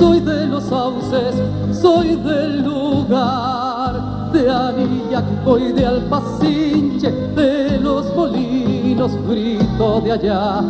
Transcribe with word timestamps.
soy 0.00 0.20
de 0.20 0.46
los 0.46 0.64
sauces, 0.64 1.34
soy 1.78 2.16
del 2.16 2.64
lugar 2.64 4.32
de 4.32 4.50
Anillaco 4.50 5.58
y 5.58 5.72
de 5.72 5.84
Alpacinche, 5.84 7.10
de 7.36 7.78
los 7.78 8.16
molinos 8.16 9.12
grito 9.28 10.00
de 10.00 10.12
allá. 10.12 10.62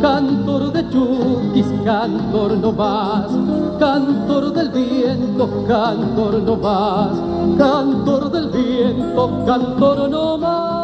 Cantor 0.00 0.72
de 0.72 0.88
chuquis, 0.90 1.66
cantor 1.84 2.56
no 2.56 2.70
más, 2.70 3.26
cantor 3.80 4.52
del 4.52 4.68
viento, 4.68 5.64
cantor 5.66 6.40
no 6.40 6.56
más, 6.56 7.18
cantor 7.58 8.30
del 8.30 8.48
viento, 8.50 9.44
cantor 9.44 10.08
no 10.08 10.38
más. 10.38 10.78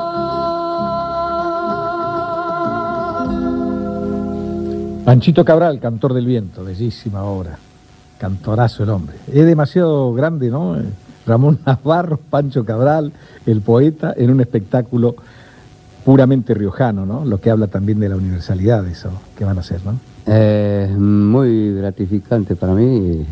Panchito 5.04 5.44
Cabral, 5.44 5.78
cantor 5.78 6.12
del 6.12 6.26
viento, 6.26 6.64
bellísima 6.64 7.22
obra. 7.22 7.56
Cantorazo 8.18 8.84
el 8.84 8.90
hombre. 8.90 9.16
Es 9.32 9.44
demasiado 9.44 10.12
grande, 10.12 10.50
¿no? 10.50 10.76
Ramón 11.26 11.58
Navarro, 11.64 12.18
Pancho 12.30 12.64
Cabral, 12.64 13.12
el 13.46 13.60
poeta, 13.60 14.14
en 14.16 14.30
un 14.30 14.40
espectáculo 14.40 15.16
puramente 16.04 16.54
riojano, 16.54 17.06
¿no? 17.06 17.24
Lo 17.24 17.40
que 17.40 17.50
habla 17.50 17.66
también 17.66 17.98
de 17.98 18.08
la 18.08 18.16
universalidad 18.16 18.86
eso 18.86 19.10
que 19.36 19.44
van 19.44 19.56
a 19.56 19.60
hacer, 19.60 19.80
¿no? 19.84 19.98
Eh, 20.26 20.94
muy 20.96 21.74
gratificante 21.74 22.56
para 22.56 22.74
mí, 22.74 23.24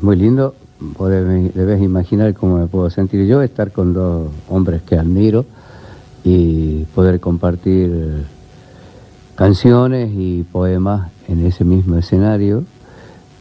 muy 0.00 0.16
lindo. 0.16 0.54
debes 0.98 1.82
imaginar 1.82 2.34
cómo 2.34 2.58
me 2.58 2.66
puedo 2.66 2.90
sentir 2.90 3.26
yo, 3.26 3.42
estar 3.42 3.72
con 3.72 3.94
dos 3.94 4.30
hombres 4.48 4.82
que 4.82 4.98
admiro 4.98 5.46
y 6.22 6.84
poder 6.94 7.20
compartir 7.20 8.24
canciones 9.34 10.10
y 10.14 10.42
poemas 10.44 11.10
en 11.28 11.46
ese 11.46 11.64
mismo 11.64 11.96
escenario 11.96 12.64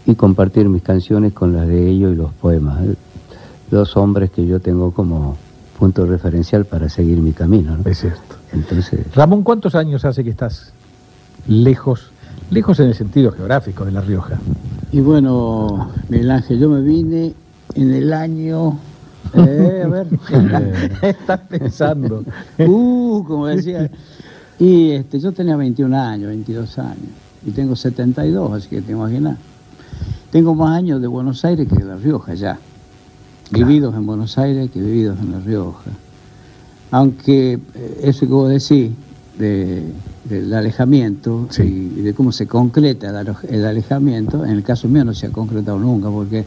y 0.06 0.16
compartir 0.16 0.68
mis 0.68 0.82
canciones 0.82 1.34
con 1.34 1.54
las 1.54 1.68
de 1.68 1.90
ellos 1.90 2.14
y 2.14 2.16
los 2.16 2.34
poemas. 2.34 2.80
Dos 3.72 3.96
hombres 3.98 4.32
que 4.32 4.46
yo 4.46 4.60
tengo 4.60 4.92
como 4.92 5.38
punto 5.78 6.06
referencial 6.06 6.66
para 6.66 6.90
seguir 6.90 7.18
mi 7.18 7.32
camino. 7.32 7.78
Es 7.86 8.00
cierto. 8.00 8.36
Entonces... 8.52 9.06
Ramón, 9.16 9.44
¿cuántos 9.44 9.76
años 9.76 10.06
hace 10.06 10.24
que 10.24 10.30
estás 10.30 10.74
lejos, 11.48 12.12
lejos 12.52 12.80
en 12.80 12.88
el 12.88 12.96
sentido 12.96 13.32
geográfico 13.32 13.86
de 13.86 13.92
La 13.92 14.02
Rioja? 14.02 14.40
Y 14.92 15.00
bueno, 15.00 15.90
Miguel 16.10 16.32
Ángel, 16.32 16.60
yo 16.60 16.70
me 16.70 16.82
vine 16.82 17.34
en 17.76 17.94
el 17.94 18.14
año... 18.14 18.80
Eh, 19.36 19.82
a 19.84 19.88
ver, 19.88 20.08
estás 21.02 21.40
pensando. 21.50 22.24
Uh, 22.60 23.24
como 23.24 23.48
decía, 23.48 23.90
y 24.60 24.92
este, 24.92 25.20
yo 25.20 25.32
tenía 25.32 25.56
21 25.56 25.98
años, 25.98 26.28
22 26.28 26.78
años, 26.78 27.10
y 27.44 27.50
tengo 27.50 27.76
72, 27.76 28.52
así 28.52 28.70
que 28.70 28.82
te 28.82 28.92
imaginas. 28.92 29.38
Tengo 30.34 30.56
más 30.56 30.76
años 30.76 31.00
de 31.00 31.06
Buenos 31.06 31.46
Aires 31.46 31.68
que 31.70 31.76
de 31.76 31.86
La 31.86 31.96
Rioja 31.96 32.34
ya. 32.34 32.58
Vividos 33.52 33.94
en 33.94 34.08
Buenos 34.08 34.36
Aires 34.40 34.72
que 34.72 34.82
vividos 34.82 35.20
en 35.20 35.32
La 35.32 35.40
Rioja. 35.40 35.92
Aunque 36.90 37.60
eh, 37.76 38.00
eso 38.02 38.22
que 38.22 38.34
vos 38.34 38.50
decís, 38.50 38.94
del 39.38 40.54
alejamiento 40.56 41.48
y 41.60 42.02
de 42.02 42.16
cómo 42.16 42.32
se 42.32 42.48
concreta 42.48 43.12
el 43.48 43.64
alejamiento, 43.64 44.44
en 44.44 44.50
el 44.54 44.64
caso 44.64 44.88
mío 44.88 45.06
no 45.06 45.14
se 45.14 45.28
ha 45.28 45.30
concretado 45.30 45.78
nunca, 45.78 46.10
porque 46.10 46.46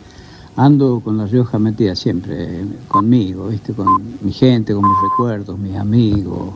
ando 0.56 0.98
con 0.98 1.16
La 1.16 1.26
Rioja 1.26 1.60
metida 1.60 1.94
siempre 1.94 2.64
conmigo, 2.88 3.46
¿viste? 3.46 3.72
con 3.72 3.86
mi 4.20 4.32
gente, 4.32 4.74
con 4.74 4.82
mis 4.82 4.98
recuerdos, 5.12 5.56
mis 5.60 5.76
amigos 5.76 6.54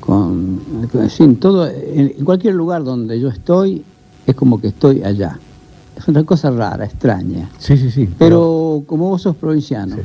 con, 0.00 0.60
en, 1.18 1.36
todo, 1.36 1.66
en 1.66 2.10
cualquier 2.26 2.56
lugar 2.56 2.84
donde 2.84 3.18
yo 3.18 3.30
estoy, 3.30 3.82
es 4.26 4.34
como 4.34 4.60
que 4.60 4.68
estoy 4.68 5.02
allá. 5.02 5.38
Es 5.96 6.08
una 6.08 6.24
cosa 6.24 6.50
rara, 6.50 6.84
extraña. 6.84 7.48
Sí, 7.58 7.76
sí, 7.76 7.90
sí. 7.90 8.08
Pero, 8.18 8.82
como 8.86 9.08
vos 9.08 9.22
sos 9.22 9.36
provinciano 9.36 9.96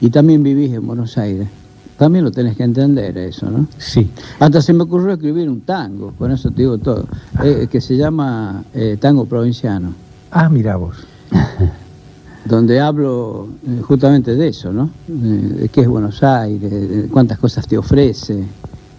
y 0.00 0.10
también 0.10 0.42
vivís 0.42 0.72
en 0.72 0.86
Buenos 0.86 1.16
Aires, 1.18 1.48
también 1.96 2.24
lo 2.24 2.32
tenés 2.32 2.56
que 2.56 2.64
entender 2.64 3.16
eso, 3.18 3.50
¿no? 3.50 3.66
Sí. 3.78 4.10
Hasta 4.40 4.60
se 4.60 4.72
me 4.72 4.82
ocurrió 4.82 5.12
escribir 5.12 5.48
un 5.48 5.60
tango, 5.60 6.12
con 6.18 6.32
eso 6.32 6.50
te 6.50 6.62
digo 6.62 6.78
todo, 6.78 7.06
ah. 7.36 7.46
eh, 7.46 7.68
que 7.70 7.80
se 7.80 7.96
llama 7.96 8.64
eh, 8.74 8.96
Tango 9.00 9.24
Provinciano. 9.26 9.94
Ah, 10.30 10.48
mira 10.48 10.76
vos. 10.76 10.96
donde 12.44 12.80
hablo 12.80 13.48
eh, 13.66 13.80
justamente 13.82 14.34
de 14.34 14.48
eso, 14.48 14.72
¿no? 14.72 14.90
De 15.06 15.68
qué 15.68 15.82
es 15.82 15.88
Buenos 15.88 16.22
Aires, 16.22 16.70
de 16.70 17.08
cuántas 17.08 17.38
cosas 17.38 17.66
te 17.66 17.78
ofrece 17.78 18.44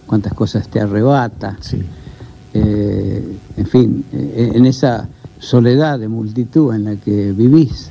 cuántas 0.06 0.34
cosas 0.34 0.68
te 0.68 0.80
arrebata. 0.80 1.56
Eh, 2.52 3.38
en 3.56 3.66
fin, 3.66 4.04
en 4.12 4.64
esa 4.66 5.08
soledad 5.44 5.98
de 5.98 6.08
multitud 6.08 6.74
en 6.74 6.84
la 6.84 6.96
que 6.96 7.32
vivís 7.32 7.90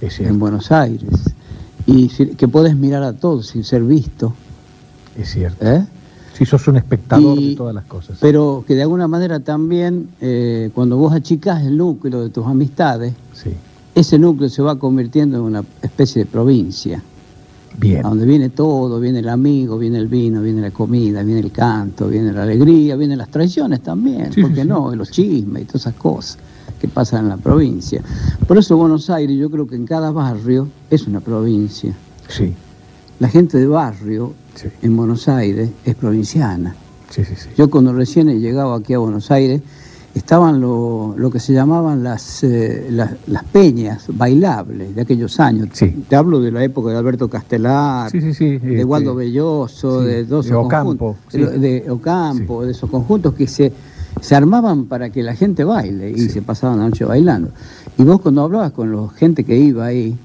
en 0.00 0.38
Buenos 0.38 0.70
Aires 0.70 1.34
y 1.86 2.08
que 2.08 2.48
podés 2.48 2.76
mirar 2.76 3.02
a 3.02 3.12
todos 3.12 3.48
sin 3.48 3.64
ser 3.64 3.82
visto. 3.82 4.34
Es 5.16 5.30
cierto. 5.30 5.64
¿Eh? 5.66 5.86
Si 6.34 6.44
sos 6.44 6.66
un 6.68 6.76
espectador 6.76 7.38
de 7.38 7.54
todas 7.56 7.74
las 7.74 7.84
cosas. 7.84 8.18
Pero 8.20 8.64
que 8.66 8.74
de 8.74 8.82
alguna 8.82 9.08
manera 9.08 9.40
también, 9.40 10.08
cuando 10.74 10.96
vos 10.96 11.12
achicás 11.12 11.62
el 11.64 11.76
núcleo 11.76 12.22
de 12.22 12.30
tus 12.30 12.46
amistades, 12.46 13.14
ese 13.94 14.18
núcleo 14.18 14.48
se 14.48 14.62
va 14.62 14.78
convirtiendo 14.78 15.38
en 15.38 15.44
una 15.44 15.64
especie 15.82 16.24
de 16.24 16.30
provincia. 16.30 17.02
Bien. 17.78 18.04
A 18.04 18.08
donde 18.08 18.26
viene 18.26 18.50
todo, 18.50 19.00
viene 19.00 19.20
el 19.20 19.28
amigo, 19.28 19.78
viene 19.78 19.98
el 19.98 20.06
vino, 20.06 20.42
viene 20.42 20.60
la 20.60 20.70
comida, 20.70 21.22
viene 21.22 21.40
el 21.40 21.52
canto, 21.52 22.08
viene 22.08 22.32
la 22.32 22.42
alegría, 22.42 22.96
vienen 22.96 23.18
las 23.18 23.30
traiciones 23.30 23.80
también, 23.80 24.30
¿por 24.40 24.52
qué 24.52 24.64
no? 24.64 24.94
Los 24.94 25.10
chismes 25.10 25.62
y 25.62 25.66
todas 25.66 25.82
esas 25.82 25.94
cosas 25.94 26.38
que 26.80 26.88
pasan 26.88 27.24
en 27.24 27.28
la 27.30 27.36
provincia. 27.36 28.02
Por 28.46 28.58
eso 28.58 28.76
Buenos 28.76 29.08
Aires, 29.08 29.36
yo 29.36 29.50
creo 29.50 29.66
que 29.66 29.76
en 29.76 29.86
cada 29.86 30.10
barrio 30.10 30.68
es 30.90 31.06
una 31.06 31.20
provincia. 31.20 31.94
Sí. 32.28 32.54
La 33.20 33.28
gente 33.28 33.58
de 33.58 33.66
barrio 33.66 34.32
en 34.82 34.96
Buenos 34.96 35.28
Aires 35.28 35.70
es 35.84 35.94
provinciana. 35.94 36.74
Sí, 37.10 37.24
sí, 37.24 37.34
sí. 37.36 37.48
Yo 37.56 37.70
cuando 37.70 37.92
recién 37.92 38.28
he 38.28 38.40
llegado 38.40 38.74
aquí 38.74 38.94
a 38.94 38.98
Buenos 38.98 39.30
Aires, 39.30 39.62
estaban 40.14 40.60
lo, 40.60 41.14
lo 41.16 41.30
que 41.30 41.40
se 41.40 41.52
llamaban 41.52 42.02
las, 42.02 42.44
eh, 42.44 42.88
las, 42.90 43.44
peñas 43.44 44.04
bailables 44.08 44.94
de 44.94 45.02
aquellos 45.02 45.40
años. 45.40 45.70
Te 45.72 46.16
hablo 46.16 46.40
de 46.40 46.50
la 46.50 46.62
época 46.62 46.90
de 46.90 46.98
Alberto 46.98 47.28
Castelar, 47.28 48.10
de 48.12 48.30
este, 48.30 48.84
Waldo 48.84 49.14
Belloso, 49.14 50.02
de 50.02 50.24
dos 50.24 50.46
de 50.46 50.54
Ocampo, 50.54 51.16
de, 51.32 51.84
Ocampo, 51.88 52.64
de 52.64 52.72
esos 52.72 52.90
conjuntos 52.90 53.34
que 53.34 53.46
se, 53.46 53.72
se 54.20 54.34
armaban 54.34 54.84
para 54.84 55.10
que 55.10 55.22
la 55.22 55.34
gente 55.34 55.64
baile 55.64 56.10
y 56.10 56.28
se 56.28 56.42
pasaban 56.42 56.78
la 56.78 56.84
noche 56.84 57.04
bailando. 57.04 57.50
Y 57.98 58.04
vos 58.04 58.20
cuando 58.20 58.42
hablabas 58.42 58.72
con 58.72 58.94
la 58.94 59.08
gente 59.10 59.44
que 59.44 59.56
iba 59.56 59.86
ahí, 59.86 60.16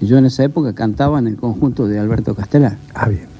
yo 0.00 0.18
en 0.18 0.26
esa 0.26 0.44
época 0.44 0.74
cantaba 0.74 1.18
en 1.18 1.26
el 1.26 1.36
conjunto 1.36 1.88
de 1.88 1.98
Alberto 1.98 2.34
Castelar. 2.34 2.76
Ah, 2.94 3.08
bien. 3.08 3.35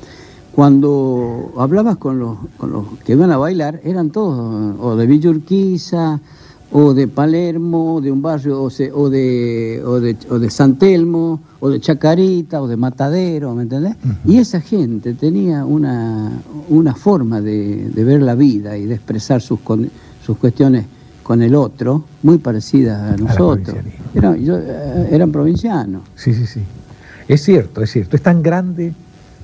Cuando 0.56 1.52
hablabas 1.58 1.98
con 1.98 2.18
los, 2.18 2.38
con 2.56 2.72
los 2.72 2.86
que 3.04 3.12
iban 3.12 3.30
a 3.30 3.36
bailar, 3.36 3.78
eran 3.84 4.08
todos 4.08 4.74
o 4.80 4.96
de 4.96 5.06
Villa 5.06 5.30
o 6.72 6.94
de 6.94 7.08
Palermo, 7.08 8.00
de 8.00 8.10
un 8.10 8.22
barrio, 8.22 8.62
o, 8.62 8.68
o, 8.68 9.10
de, 9.10 9.82
o, 9.84 10.00
de, 10.00 10.16
o 10.30 10.38
de 10.38 10.50
San 10.50 10.78
Telmo, 10.78 11.42
o 11.60 11.68
de 11.68 11.78
Chacarita, 11.78 12.62
o 12.62 12.68
de 12.68 12.78
Matadero, 12.78 13.54
¿me 13.54 13.64
entendés? 13.64 13.96
Y 14.24 14.38
esa 14.38 14.62
gente 14.62 15.12
tenía 15.12 15.66
una, 15.66 16.32
una 16.70 16.94
forma 16.94 17.42
de, 17.42 17.90
ver 17.94 18.22
la 18.22 18.34
vida 18.34 18.78
y 18.78 18.86
de 18.86 18.94
expresar 18.94 19.42
sus, 19.42 19.60
sus 20.24 20.38
cuestiones 20.38 20.86
con 21.22 21.42
el 21.42 21.54
otro, 21.54 22.04
muy 22.22 22.38
parecida 22.38 23.12
a 23.12 23.16
nosotros. 23.18 23.76
eran, 24.14 24.38
eh, 24.40 25.08
eran 25.10 25.30
provincianos. 25.30 26.00
Sí, 26.14 26.32
sí, 26.32 26.46
sí. 26.46 26.62
Es 27.28 27.42
cierto, 27.42 27.82
es 27.82 27.90
cierto. 27.90 28.16
Es 28.16 28.22
tan 28.22 28.42
grande 28.42 28.94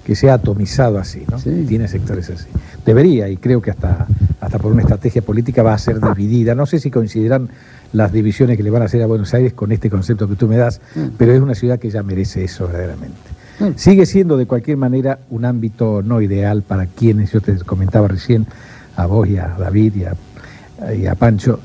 que 0.05 0.17
sea 0.17 0.35
atomizado 0.35 0.99
así, 0.99 1.25
¿no? 1.31 1.39
Tiene 1.39 1.87
sectores 1.87 2.29
así. 2.31 2.47
Debería, 2.85 3.29
y 3.29 3.37
creo 3.37 3.63
que 3.63 3.71
hasta, 3.71 4.07
hasta 4.41 4.59
por 4.59 4.73
una 4.73 4.83
estrategia 4.83 5.23
política 5.23 5.63
va 5.63 5.75
a 5.75 5.79
ser 5.79 6.01
dividida. 6.01 6.55
No 6.55 6.67
sé 6.67 6.81
si 6.81 6.91
coincidirán 6.91 7.49
las 7.93 8.13
divisiones 8.13 8.57
que 8.57 8.63
le 8.63 8.71
van 8.71 8.83
a 8.83 8.87
hacer 8.87 9.03
a 9.03 9.07
Buenos 9.07 9.33
Aires 9.35 9.53
con 9.53 9.71
este 9.71 9.91
concepto 9.91 10.29
que 10.29 10.35
tú 10.35 10.49
me 10.49 10.57
das, 10.57 10.81
mm. 10.95 11.09
pero 11.17 11.33
es 11.33 11.41
una 11.41 11.55
ciudad 11.55 11.79
que 11.79 11.91
ya 11.91 12.03
merece 12.03 12.43
eso 12.45 12.67
verdaderamente. 12.67 13.17
Mm. 13.61 13.77
Sigue 13.77 14.07
siendo 14.07 14.37
de 14.37 14.47
cualquier 14.47 14.77
manera 14.77 15.21
un 15.31 15.45
ámbito 15.45 16.03
no 16.03 16.21
ideal 16.21 16.63
para 16.63 16.87
quienes, 16.87 17.31
yo 17.33 17.41
te 17.41 17.57
comentaba 17.59 18.09
recién, 18.09 18.47
a 18.97 19.07
vos 19.07 19.29
y 19.29 19.37
a 19.37 19.49
David 19.59 19.95
y 19.95 20.05
a, 20.05 20.95
y 20.95 21.07
a 21.07 21.15
Pancho, 21.15 21.61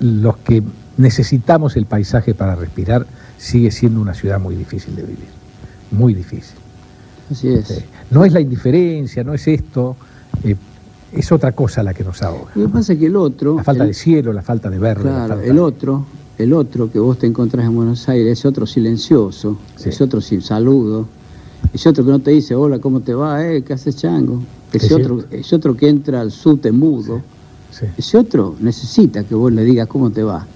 los 0.00 0.38
que 0.38 0.62
necesitamos 0.96 1.76
el 1.76 1.86
paisaje 1.86 2.34
para 2.34 2.54
respirar, 2.54 3.06
sigue 3.38 3.70
siendo 3.70 4.00
una 4.00 4.14
ciudad 4.14 4.40
muy 4.40 4.54
difícil 4.54 4.96
de 4.96 5.02
vivir, 5.02 5.28
muy 5.90 6.14
difícil. 6.14 6.61
Así 7.30 7.48
es. 7.48 7.84
No 8.10 8.24
es 8.24 8.32
la 8.32 8.40
indiferencia, 8.40 9.24
no 9.24 9.34
es 9.34 9.46
esto, 9.48 9.96
eh, 10.44 10.56
es 11.12 11.32
otra 11.32 11.52
cosa 11.52 11.82
la 11.82 11.94
que 11.94 12.04
nos 12.04 12.22
ahoga. 12.22 12.52
Lo 12.54 12.66
que 12.66 12.72
pasa 12.72 12.92
es 12.92 12.98
que 12.98 13.06
el 13.06 13.16
otro... 13.16 13.56
La 13.56 13.64
falta 13.64 13.84
de 13.84 13.94
cielo, 13.94 14.32
la 14.32 14.42
falta 14.42 14.70
de 14.70 14.78
verde. 14.78 15.02
Claro, 15.02 15.40
el 15.40 15.58
otro, 15.58 16.06
el 16.38 16.52
otro 16.52 16.90
que 16.90 16.98
vos 16.98 17.18
te 17.18 17.26
encontrás 17.26 17.66
en 17.66 17.74
Buenos 17.74 18.08
Aires, 18.08 18.38
es 18.38 18.44
otro 18.44 18.66
silencioso, 18.66 19.58
es 19.84 20.00
otro 20.00 20.20
sin 20.20 20.42
saludo, 20.42 21.06
es 21.72 21.86
otro 21.86 22.04
que 22.04 22.10
no 22.10 22.18
te 22.18 22.32
dice, 22.32 22.54
hola, 22.54 22.78
¿cómo 22.78 23.00
te 23.00 23.14
va? 23.14 23.46
Eh, 23.46 23.62
¿Qué 23.62 23.72
haces 23.72 23.96
chango? 23.96 24.42
Ese 24.72 24.94
otro, 24.94 25.24
es 25.30 25.52
otro 25.52 25.76
que 25.76 25.88
entra 25.88 26.20
al 26.20 26.30
sute 26.30 26.72
mudo. 26.72 27.20
Ese 27.96 28.18
otro 28.18 28.56
necesita 28.60 29.24
que 29.24 29.34
vos 29.34 29.52
le 29.52 29.64
digas 29.64 29.86
cómo 29.88 30.10
te 30.10 30.22
va. 30.22 30.46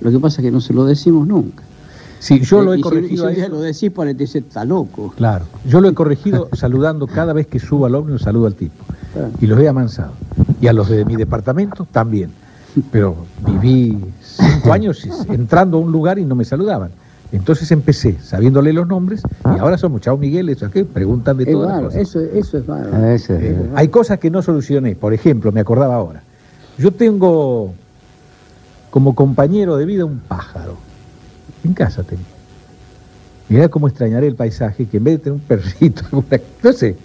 Lo 0.00 0.10
que 0.10 0.18
pasa 0.18 0.40
es 0.40 0.46
que 0.46 0.50
no 0.50 0.60
se 0.60 0.72
lo 0.72 0.84
decimos 0.84 1.26
nunca. 1.26 1.62
Sí, 2.18 2.40
yo 2.40 2.62
lo 2.62 2.74
he 2.74 2.80
corregido. 2.80 3.30
Si, 3.30 3.40
lo 3.48 3.60
decís, 3.60 3.90
para 3.90 4.10
te 4.12 4.18
dice, 4.18 4.38
está 4.38 4.64
loco. 4.64 5.12
Claro, 5.16 5.44
yo 5.64 5.80
lo 5.80 5.88
he 5.88 5.94
corregido 5.94 6.48
saludando 6.54 7.06
cada 7.06 7.32
vez 7.32 7.46
que 7.46 7.58
subo 7.58 7.86
al 7.86 7.94
ómnibus, 7.94 8.22
saludo 8.22 8.46
al 8.46 8.54
tipo. 8.54 8.84
Y 9.40 9.46
los 9.46 9.58
he 9.60 9.68
amansado. 9.68 10.12
Y 10.60 10.66
a 10.66 10.72
los 10.72 10.88
de 10.88 11.04
mi 11.04 11.16
departamento 11.16 11.86
también. 11.90 12.30
Pero 12.92 13.16
viví 13.44 13.98
cinco 14.22 14.72
años 14.72 15.06
entrando 15.28 15.78
a 15.78 15.80
un 15.80 15.90
lugar 15.90 16.18
y 16.18 16.24
no 16.24 16.34
me 16.34 16.44
saludaban. 16.44 16.90
Entonces 17.30 17.70
empecé 17.72 18.16
sabiéndole 18.22 18.72
los 18.72 18.86
nombres 18.86 19.22
y 19.54 19.58
ahora 19.58 19.76
somos 19.76 20.00
Chao 20.00 20.16
Miguel, 20.16 20.48
eso 20.48 20.66
aquí, 20.66 20.84
preguntan 20.84 21.36
de 21.36 21.46
todo. 21.46 21.90
Eso, 21.90 22.20
eso 22.20 22.58
es 22.58 22.66
malo. 22.66 22.88
Ah, 22.92 23.16
eh, 23.28 23.70
hay 23.74 23.88
cosas 23.88 24.18
que 24.18 24.30
no 24.30 24.40
solucioné. 24.40 24.94
Por 24.94 25.12
ejemplo, 25.12 25.52
me 25.52 25.60
acordaba 25.60 25.94
ahora. 25.94 26.22
Yo 26.78 26.90
tengo 26.90 27.74
como 28.90 29.14
compañero 29.14 29.76
de 29.76 29.84
vida 29.84 30.04
un 30.04 30.20
pájaro. 30.20 30.87
En 31.64 31.72
casa 31.74 32.02
tengo. 32.02 32.22
Mirá 33.48 33.68
cómo 33.68 33.88
extrañaré 33.88 34.26
el 34.26 34.34
paisaje 34.34 34.86
que 34.86 34.98
en 34.98 35.04
vez 35.04 35.14
de 35.14 35.18
tener 35.18 35.32
un 35.34 35.40
perrito, 35.40 36.02
no 36.62 36.72
sé, 36.72 36.96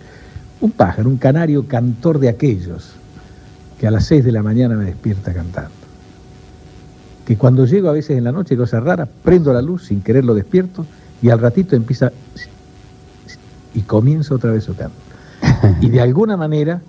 un 0.62 0.72
pájaro, 0.72 1.10
un 1.10 1.18
canario 1.18 1.68
cantor 1.68 2.20
de 2.20 2.30
aquellos 2.30 2.92
que 3.80 3.88
a 3.88 3.92
las 3.92 4.06
6 4.06 4.24
de 4.26 4.32
la 4.32 4.44
mañana 4.44 4.76
me 4.76 4.86
despierta 4.86 5.34
cantando. 5.34 5.72
Que 7.26 7.38
cuando 7.38 7.66
llego 7.66 7.90
a 7.90 7.94
veces 7.94 8.18
en 8.18 8.26
la 8.26 8.32
noche, 8.32 8.58
cosa 8.58 8.80
rara, 8.80 9.08
prendo 9.24 9.54
la 9.54 9.62
luz 9.62 9.88
sin 9.88 10.02
quererlo 10.02 10.34
despierto 10.34 10.86
y 11.22 11.30
al 11.30 11.40
ratito 11.40 11.76
empieza 11.76 12.12
y 13.74 13.82
comienza 13.82 14.36
otra 14.36 14.52
vez 14.52 14.66
su 14.66 14.76
canto. 14.76 14.96
Y 15.82 15.90
de 15.90 16.02
alguna 16.02 16.36
manera 16.36 16.82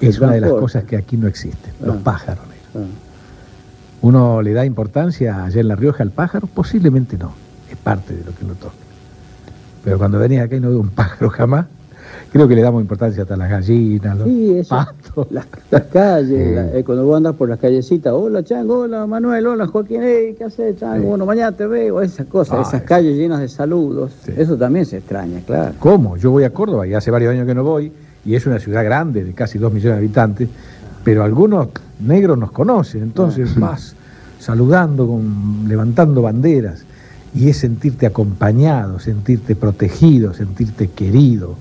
es 0.00 0.18
una 0.18 0.32
de 0.32 0.40
las 0.40 0.52
cosas 0.52 0.84
que 0.84 0.96
aquí 0.96 1.18
no 1.18 1.26
existen, 1.26 1.72
los 1.80 1.96
ah. 1.96 2.00
pájaros. 2.02 2.44
¿Uno 4.02 4.40
le 4.40 4.52
da 4.52 4.64
importancia 4.64 5.44
allá 5.44 5.60
en 5.60 5.68
La 5.68 5.76
Rioja 5.76 6.02
al 6.02 6.10
pájaro? 6.10 6.46
Posiblemente 6.46 7.18
no, 7.18 7.32
es 7.70 7.76
parte 7.76 8.14
de 8.16 8.24
lo 8.24 8.34
que 8.34 8.44
uno 8.44 8.54
toca. 8.54 8.74
Pero 9.84 9.98
cuando 9.98 10.18
venís 10.18 10.40
acá 10.40 10.56
y 10.56 10.60
no 10.60 10.70
veo 10.70 10.80
un 10.80 10.88
pájaro 10.90 11.28
jamás, 11.30 11.66
creo 12.32 12.48
que 12.48 12.54
le 12.54 12.62
damos 12.62 12.80
importancia 12.80 13.22
hasta 13.22 13.36
las 13.36 13.50
gallinas, 13.50 14.18
los 14.18 14.26
sí, 14.26 14.62
patos. 14.68 15.26
Las, 15.30 15.46
calles, 15.92 16.74
eh, 16.74 16.82
cuando 16.84 17.04
vos 17.04 17.16
andas 17.16 17.34
por 17.34 17.48
las 17.48 17.58
callecitas, 17.58 18.12
hola 18.12 18.42
Chango, 18.42 18.80
hola 18.80 19.06
Manuel, 19.06 19.46
hola 19.46 19.66
Joaquín, 19.66 20.00
¿qué 20.00 20.44
haces 20.46 20.78
Chango? 20.78 21.08
Bueno, 21.08 21.26
mañana 21.26 21.52
te 21.52 21.66
veo, 21.66 22.00
esas 22.00 22.26
cosas, 22.26 22.58
ah, 22.58 22.62
esas 22.68 22.82
calles 22.82 23.16
llenas 23.16 23.40
de 23.40 23.48
saludos, 23.48 24.12
eso 24.34 24.56
también 24.56 24.86
se 24.86 24.98
extraña, 24.98 25.40
claro. 25.46 25.74
¿Cómo? 25.78 26.16
Yo 26.16 26.30
voy 26.30 26.44
a 26.44 26.50
Córdoba 26.50 26.86
y 26.86 26.94
hace 26.94 27.10
varios 27.10 27.32
años 27.32 27.46
que 27.46 27.54
no 27.54 27.64
voy, 27.64 27.92
y 28.24 28.34
es 28.34 28.46
una 28.46 28.58
ciudad 28.58 28.84
grande, 28.84 29.24
de 29.24 29.32
casi 29.32 29.58
dos 29.58 29.72
millones 29.72 29.96
de 29.96 29.98
habitantes, 29.98 30.48
pero 31.04 31.24
algunos 31.24 31.68
negros 32.00 32.38
nos 32.38 32.52
conocen, 32.52 33.02
entonces 33.02 33.50
ah. 33.56 33.60
vas 33.60 33.94
saludando, 34.38 35.06
con, 35.06 35.68
levantando 35.68 36.22
banderas, 36.22 36.84
y 37.34 37.48
es 37.48 37.58
sentirte 37.58 38.06
acompañado, 38.06 38.98
sentirte 38.98 39.54
protegido, 39.54 40.34
sentirte 40.34 40.88
querido. 40.88 41.54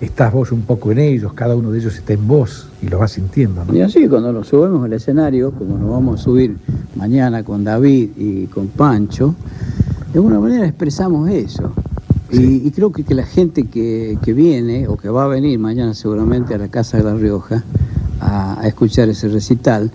Estás 0.00 0.32
vos 0.32 0.52
un 0.52 0.62
poco 0.62 0.92
en 0.92 0.98
ellos, 0.98 1.32
cada 1.32 1.56
uno 1.56 1.72
de 1.72 1.80
ellos 1.80 1.96
está 1.96 2.12
en 2.12 2.26
vos 2.26 2.68
y 2.80 2.88
lo 2.88 3.00
vas 3.00 3.12
sintiendo. 3.12 3.64
Y 3.72 3.80
así 3.80 4.06
cuando 4.06 4.32
nos 4.32 4.46
subimos 4.48 4.84
al 4.84 4.92
escenario, 4.92 5.50
como 5.50 5.76
nos 5.76 5.90
vamos 5.90 6.20
a 6.20 6.22
subir 6.22 6.56
mañana 6.94 7.42
con 7.42 7.64
David 7.64 8.10
y 8.16 8.46
con 8.46 8.68
Pancho, 8.68 9.34
de 10.12 10.20
alguna 10.20 10.38
manera 10.38 10.66
expresamos 10.66 11.28
eso. 11.28 11.72
Y, 12.30 12.70
creo 12.72 12.92
que, 12.92 13.04
que 13.04 13.14
la 13.14 13.24
gente 13.24 13.64
que, 13.64 14.18
que, 14.22 14.34
viene 14.34 14.86
o 14.86 14.98
que 14.98 15.08
va 15.08 15.24
a 15.24 15.28
venir 15.28 15.58
mañana 15.58 15.94
seguramente 15.94 16.54
a 16.54 16.58
la 16.58 16.68
Casa 16.68 16.98
de 16.98 17.04
La 17.04 17.14
Rioja 17.14 17.64
a, 18.20 18.60
escuchar 18.64 19.08
ese 19.08 19.28
recital, 19.28 19.90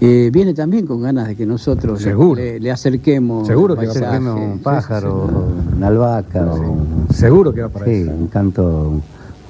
eh, 0.00 0.30
viene 0.32 0.54
también 0.54 0.86
con 0.86 1.00
ganas 1.00 1.28
de 1.28 1.36
que 1.36 1.46
nosotros 1.46 2.04
Le, 2.04 2.70
acerquemos. 2.70 3.46
Seguro 3.46 3.76
que 3.76 3.86
acerquemos 3.86 4.38
un 4.38 4.58
pájaro, 4.58 5.30
una 5.76 5.86
albahaca. 5.86 6.46
Seguro 7.12 7.52
que 7.52 7.62
va 7.62 7.68
para 7.68 7.86
sí, 7.86 8.02
un 8.02 8.26
canto, 8.26 9.00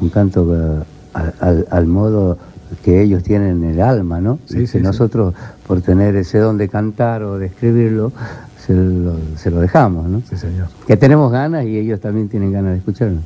un 0.01 0.09
canto 0.11 0.85
al, 1.13 1.87
modo 1.87 2.39
que 2.83 3.03
ellos 3.03 3.23
tienen 3.23 3.65
en 3.65 3.71
el 3.71 3.81
alma, 3.81 4.21
¿no? 4.21 4.39
y 4.51 4.67
que 4.67 4.81
nosotros, 4.81 5.35
por 5.67 5.81
tener 5.81 6.17
ese 6.17 6.39
don 6.39 6.59
de 6.59 6.69
cantar 6.69 7.23
o 7.23 7.39
de 7.39 7.47
escribirlo, 7.47 8.13
se 8.59 9.51
lo, 9.51 9.61
dejamos, 9.61 10.09
¿no? 10.09 10.23
Sí, 10.29 10.37
señor. 10.37 10.69
Que 10.87 10.97
tenemos 10.97 11.31
ganas 11.31 11.67
y 11.67 11.77
ellos 11.77 12.01
también 12.01 12.29
tienen 12.29 12.53
ganas 12.53 12.73
de 12.73 12.79
escucharnos. 12.79 13.23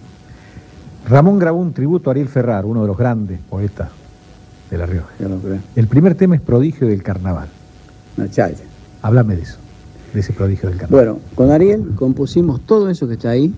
Ramón 1.08 1.38
grabó 1.38 1.60
un 1.60 1.72
tributo 1.72 2.10
a 2.10 2.12
Ariel 2.12 2.28
Ferrar, 2.28 2.66
uno 2.66 2.82
de 2.82 2.88
los 2.88 2.98
grandes 2.98 3.38
poetas 3.48 3.88
de 4.70 4.78
La 4.78 4.86
Rioja. 4.86 5.08
El 5.76 5.86
primer 5.86 6.14
tema 6.14 6.34
es 6.34 6.40
Prodigio 6.40 6.86
del 6.86 7.02
Carnaval. 7.02 7.48
Una 8.16 8.30
chaya. 8.30 8.56
Háblame 9.02 9.36
de 9.36 9.42
eso, 9.42 9.56
de 10.12 10.20
ese 10.20 10.32
prodigio 10.32 10.68
del 10.68 10.78
carnaval. 10.78 11.06
Bueno, 11.06 11.20
con 11.34 11.50
Ariel 11.52 11.92
compusimos 11.94 12.60
todo 12.62 12.90
eso 12.90 13.06
que 13.06 13.14
está 13.14 13.30
ahí, 13.30 13.54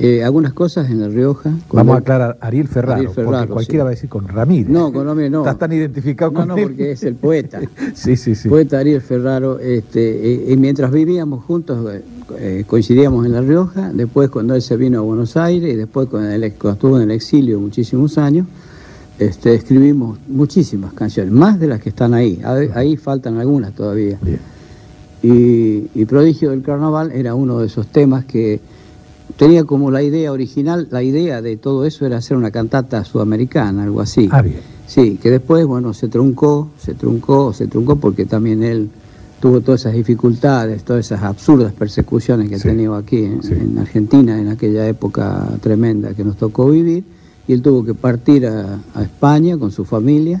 eh, 0.00 0.22
algunas 0.22 0.52
cosas 0.52 0.88
en 0.90 1.00
La 1.00 1.08
Rioja. 1.08 1.52
Vamos 1.72 1.96
a 1.96 1.98
aclarar, 1.98 2.38
Ariel 2.40 2.68
Ferraro, 2.68 3.12
porque 3.12 3.48
cualquiera 3.48 3.84
va 3.84 3.90
a 3.90 3.94
decir 3.94 4.08
con 4.08 4.28
Ramírez. 4.28 4.68
No, 4.68 4.92
con 4.92 5.06
Ramírez 5.06 5.32
no. 5.32 5.40
Estás 5.40 5.58
tan 5.58 5.72
identificado 5.72 6.32
con 6.32 6.42
él. 6.42 6.48
No, 6.48 6.56
no, 6.56 6.62
porque 6.62 6.92
es 6.92 7.02
el 7.02 7.16
poeta. 7.16 7.60
sí, 7.94 8.16
sí, 8.16 8.36
sí. 8.36 8.48
Poeta 8.48 8.78
Ariel 8.78 9.00
Ferraro. 9.00 9.58
Este, 9.58 10.34
eh, 10.34 10.52
y 10.52 10.56
mientras 10.56 10.92
vivíamos 10.92 11.44
juntos, 11.44 11.84
eh, 12.38 12.64
coincidíamos 12.66 13.26
en 13.26 13.32
La 13.32 13.40
Rioja, 13.40 13.90
después 13.92 14.30
cuando 14.30 14.54
él 14.54 14.62
se 14.62 14.76
vino 14.76 15.00
a 15.00 15.02
Buenos 15.02 15.36
Aires 15.36 15.74
y 15.74 15.76
después 15.76 16.08
cuando, 16.08 16.30
él, 16.30 16.44
estuvo 16.44 16.96
en 16.96 17.02
el 17.02 17.10
exilio 17.10 17.58
muchísimos 17.58 18.18
años, 18.18 18.46
este, 19.18 19.54
escribimos 19.54 20.18
muchísimas 20.28 20.92
canciones, 20.92 21.32
más 21.32 21.58
de 21.58 21.66
las 21.66 21.80
que 21.80 21.88
están 21.88 22.14
ahí. 22.14 22.40
Ahí, 22.74 22.96
faltan 22.96 23.38
algunas 23.38 23.74
todavía. 23.74 24.18
Y, 25.22 25.88
y 25.94 26.04
Prodigio 26.04 26.50
del 26.50 26.62
Carnaval 26.62 27.12
era 27.12 27.34
uno 27.34 27.58
de 27.58 27.66
esos 27.66 27.88
temas 27.88 28.24
que 28.24 28.60
tenía 29.36 29.64
como 29.64 29.90
la 29.90 30.02
idea 30.02 30.32
original, 30.32 30.88
la 30.90 31.02
idea 31.02 31.42
de 31.42 31.56
todo 31.56 31.84
eso 31.84 32.06
era 32.06 32.18
hacer 32.18 32.36
una 32.36 32.50
cantata 32.50 33.04
sudamericana, 33.04 33.84
algo 33.84 34.00
así. 34.00 34.28
Ah, 34.30 34.42
bien. 34.42 34.60
Sí, 34.86 35.18
que 35.22 35.30
después, 35.30 35.66
bueno, 35.66 35.92
se 35.92 36.08
truncó, 36.08 36.70
se 36.78 36.94
truncó, 36.94 37.52
se 37.52 37.66
truncó 37.66 37.96
porque 37.96 38.24
también 38.24 38.62
él 38.62 38.88
tuvo 39.38 39.60
todas 39.60 39.82
esas 39.82 39.92
dificultades, 39.92 40.82
todas 40.82 41.06
esas 41.06 41.22
absurdas 41.22 41.72
persecuciones 41.72 42.48
que 42.48 42.56
ha 42.56 42.58
tenido 42.58 42.96
aquí 42.96 43.18
en, 43.18 43.78
Argentina 43.78 44.38
en 44.40 44.48
aquella 44.48 44.88
época 44.88 45.46
tremenda 45.60 46.14
que 46.14 46.24
nos 46.24 46.36
tocó 46.36 46.70
vivir, 46.70 47.04
y 47.48 47.54
él 47.54 47.62
tuvo 47.62 47.84
que 47.84 47.94
partir 47.94 48.46
a, 48.46 48.78
a 48.94 49.02
España 49.02 49.56
con 49.58 49.72
su 49.72 49.84
familia, 49.84 50.40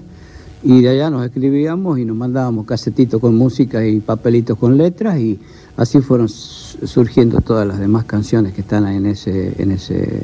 y 0.62 0.82
de 0.82 0.90
allá 0.90 1.10
nos 1.10 1.24
escribíamos 1.24 1.98
y 1.98 2.04
nos 2.04 2.16
mandábamos 2.16 2.66
casetitos 2.66 3.20
con 3.20 3.34
música 3.34 3.84
y 3.84 4.00
papelitos 4.00 4.58
con 4.58 4.76
letras, 4.76 5.18
y 5.18 5.40
así 5.76 6.00
fueron 6.00 6.28
surgiendo 6.28 7.40
todas 7.40 7.66
las 7.66 7.78
demás 7.78 8.04
canciones 8.04 8.52
que 8.52 8.60
están 8.60 8.86
en 8.88 9.06
ese, 9.06 9.54
en 9.60 9.70
ese 9.70 10.20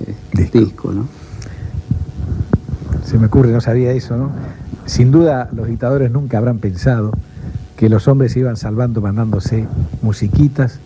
disco. 0.52 0.92
¿no? 0.92 1.06
Se 3.04 3.18
me 3.18 3.26
ocurre, 3.26 3.52
no 3.52 3.60
sabía 3.60 3.92
eso, 3.92 4.16
¿no? 4.16 4.30
Sin 4.86 5.10
duda 5.10 5.48
los 5.54 5.68
dictadores 5.68 6.10
nunca 6.10 6.38
habrán 6.38 6.58
pensado 6.58 7.12
que 7.76 7.88
los 7.88 8.06
hombres 8.08 8.32
se 8.32 8.40
iban 8.40 8.56
salvando 8.56 9.00
mandándose 9.00 9.66
musiquitas 10.02 10.78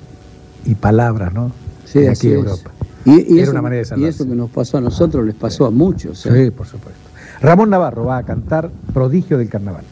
y 0.65 0.75
palabras, 0.75 1.33
¿no? 1.35 1.51
Sí, 1.85 2.01
de 2.01 2.11
aquí 2.11 2.29
Europa. 2.29 2.71
Y, 3.05 3.39
eso, 3.39 3.53
una 3.53 3.63
manera 3.63 3.89
de 3.89 4.01
y 4.01 4.05
eso 4.05 4.27
que 4.27 4.35
nos 4.35 4.51
pasó 4.51 4.79
a 4.79 4.81
nosotros 4.81 5.25
les 5.25 5.35
pasó 5.35 5.67
a 5.67 5.71
muchos. 5.71 6.27
¿eh? 6.27 6.47
Sí, 6.47 6.51
por 6.51 6.67
supuesto. 6.67 7.01
Ramón 7.41 7.71
Navarro 7.71 8.05
va 8.05 8.19
a 8.19 8.23
cantar 8.25 8.71
Prodigio 8.93 9.39
del 9.39 9.49
Carnaval. 9.49 9.85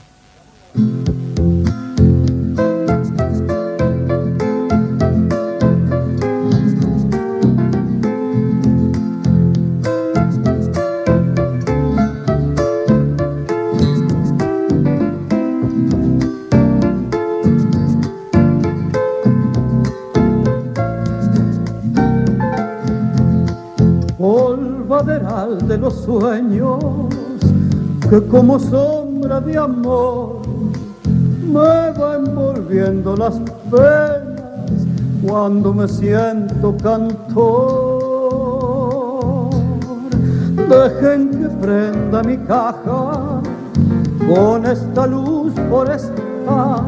Como 28.23 28.59
sombra 28.59 29.41
de 29.41 29.59
amor 29.59 30.41
me 31.43 31.91
va 31.93 32.17
envolviendo 32.17 33.17
las 33.17 33.39
penas 33.71 34.87
cuando 35.27 35.75
me 35.75 35.87
siento 35.87 36.77
cantor. 36.83 37.91
Dejen 40.69 41.31
que 41.31 41.49
prenda 41.65 42.23
mi 42.23 42.37
caja 42.39 43.41
con 44.29 44.67
esta 44.67 45.07
luz 45.07 45.53
forestal 45.69 46.85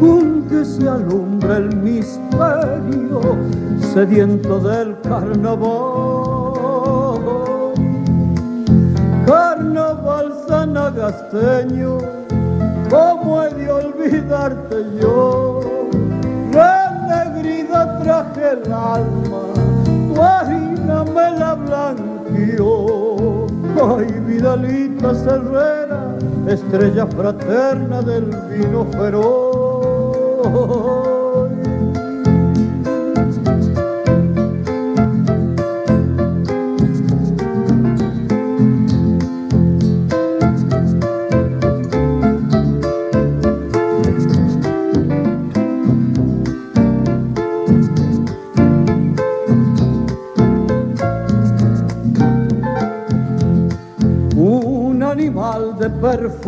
con 0.00 0.42
que 0.48 0.64
se 0.64 0.88
alumbra 0.88 1.56
el 1.58 1.76
misterio 1.76 3.20
sediento 3.92 4.60
del 4.60 5.00
carnaval. 5.02 6.17
costeño, 11.18 11.98
¿cómo 12.90 13.42
he 13.42 13.54
de 13.54 13.70
olvidarte 13.70 14.76
yo? 15.00 15.60
La 16.52 17.34
negrida 17.34 17.98
traje 18.02 18.52
el 18.52 18.72
alma, 18.72 19.42
tu 19.84 20.22
harina 20.22 21.04
me 21.04 21.38
la 21.38 21.54
blanqueó. 21.54 23.46
Ay, 23.80 24.06
Vidalita 24.26 25.10
Herrera, 25.10 26.16
estrella 26.46 27.06
fraterna 27.06 28.02
del 28.02 28.26
vino 28.50 28.84
feroz. 28.92 29.98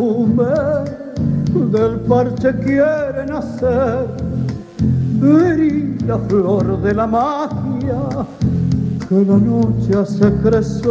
Perfume 0.01 0.89
del 1.71 1.99
parche 2.07 2.53
quiere 2.59 3.25
nacer. 3.27 4.07
Y 5.21 6.03
la 6.05 6.17
flor 6.17 6.81
de 6.81 6.93
la 6.93 7.05
magia 7.05 8.25
que 9.07 9.23
la 9.25 9.37
noche 9.37 9.95
hace 9.95 10.33
crecer. 10.41 10.89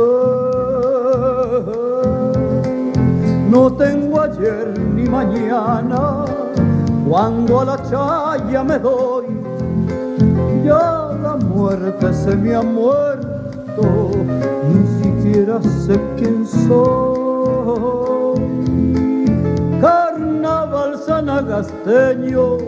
No 3.50 3.72
tengo 3.72 4.20
ayer 4.20 4.78
ni 4.94 5.08
mañana 5.08 6.24
cuando 7.08 7.60
a 7.60 7.64
la 7.64 7.82
chaya 7.90 8.62
me 8.62 8.78
doy. 8.78 9.24
Ya 10.64 11.18
la 11.22 11.36
muerte 11.36 12.12
se 12.12 12.36
me 12.36 12.54
ha 12.54 12.62
muerto, 12.62 14.10
ni 14.72 15.02
siquiera 15.02 15.60
sé 15.62 15.98
quién 16.16 16.46
soy. 16.46 17.19
Sanagasteño, 21.50 22.58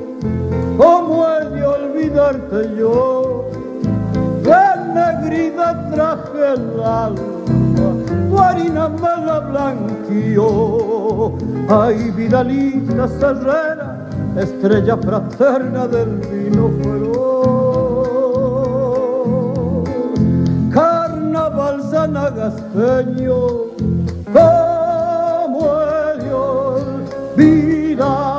¿cómo 0.77 1.25
he 1.29 1.45
de 1.51 1.65
olvidarte 1.65 2.77
yo? 2.77 3.45
De 4.43 4.65
negrida 4.93 5.89
traje 5.91 6.55
el 6.55 6.83
alma, 6.83 7.21
tu 8.29 8.39
harina 8.39 8.89
me 8.89 9.25
la 9.25 9.39
blanqueó. 9.41 11.33
Ay, 11.69 12.11
Vidalita 12.17 13.09
Herrera, 13.21 14.09
estrella 14.37 14.97
fraterna 14.97 15.87
del 15.87 16.17
vino 16.33 16.71
feroz. 16.83 17.23
Carnaval 20.73 21.83
sanagasteño, 21.89 23.37
¿cómo 24.33 25.61
he 25.81 25.93
de 27.37 28.32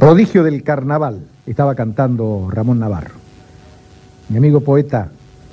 Prodigio 0.00 0.42
del 0.42 0.62
carnaval, 0.62 1.20
estaba 1.44 1.74
cantando 1.74 2.48
Ramón 2.50 2.78
Navarro. 2.78 3.16
Mi 4.30 4.38
amigo 4.38 4.62
poeta, 4.62 5.10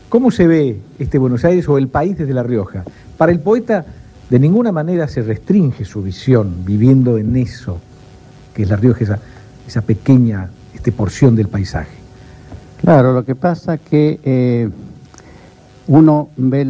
¿cómo 0.07 0.31
se 0.31 0.47
ve 0.47 0.79
este 0.99 1.17
Buenos 1.17 1.43
Aires 1.43 1.67
o 1.67 1.77
el 1.77 1.89
país 1.89 2.17
desde 2.17 2.33
La 2.33 2.43
Rioja? 2.43 2.85
Para 3.17 3.33
el 3.33 3.41
poeta, 3.41 3.85
de 4.29 4.39
ninguna 4.39 4.71
manera 4.71 5.09
se 5.09 5.21
restringe 5.21 5.83
su 5.83 6.01
visión 6.01 6.63
viviendo 6.63 7.17
en 7.17 7.35
eso, 7.35 7.81
que 8.53 8.63
es 8.63 8.69
La 8.69 8.77
Rioja, 8.77 9.19
esa, 9.67 9.81
pequeña 9.81 10.47
este, 10.73 10.93
porción 10.93 11.35
del 11.35 11.49
paisaje. 11.49 11.97
Claro, 12.79 13.11
lo 13.11 13.25
que 13.25 13.35
pasa 13.35 13.73
es 13.73 13.81
que 13.81 14.17
eh, 14.23 14.69
uno 15.87 16.29
ve 16.37 16.61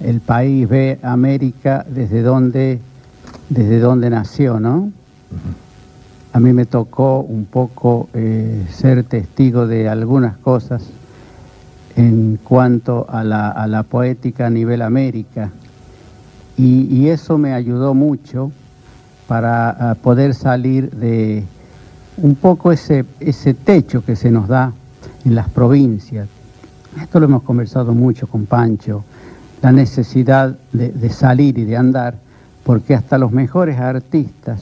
el 0.00 0.20
país, 0.20 0.68
ve 0.68 1.00
América 1.02 1.84
desde 1.88 2.22
donde, 2.22 2.78
desde 3.48 3.80
donde 3.80 4.10
nació, 4.10 4.60
¿no? 4.60 4.92
A 6.38 6.40
mí 6.40 6.52
me 6.52 6.66
tocó 6.66 7.18
un 7.18 7.46
poco 7.46 8.08
eh, 8.14 8.64
ser 8.70 9.02
testigo 9.02 9.66
de 9.66 9.88
algunas 9.88 10.36
cosas 10.36 10.84
en 11.96 12.38
cuanto 12.44 13.06
a 13.08 13.24
la, 13.24 13.82
poética 13.82 14.46
a 14.46 14.50
nivel 14.50 14.82
América. 14.82 15.50
Y, 16.56 17.08
eso 17.08 17.38
me 17.38 17.54
ayudó 17.54 17.92
mucho 17.92 18.52
para 19.26 19.96
poder 20.00 20.32
salir 20.32 20.92
de 20.92 21.42
un 22.18 22.36
poco 22.36 22.70
ese, 22.70 23.04
ese 23.18 23.52
techo 23.54 24.04
que 24.04 24.14
se 24.14 24.30
nos 24.30 24.46
da 24.46 24.72
en 25.24 25.34
las 25.34 25.48
provincias. 25.48 26.28
Esto 27.02 27.18
lo 27.18 27.26
hemos 27.26 27.42
conversado 27.42 27.94
mucho 27.94 28.28
con 28.28 28.46
Pancho, 28.46 29.02
la 29.60 29.72
necesidad 29.72 30.56
de 30.72 31.10
salir 31.10 31.58
y 31.58 31.64
de 31.64 31.76
andar, 31.76 32.14
porque 32.62 32.94
hasta 32.94 33.18
los 33.18 33.32
mejores 33.32 33.76
artistas 33.80 34.60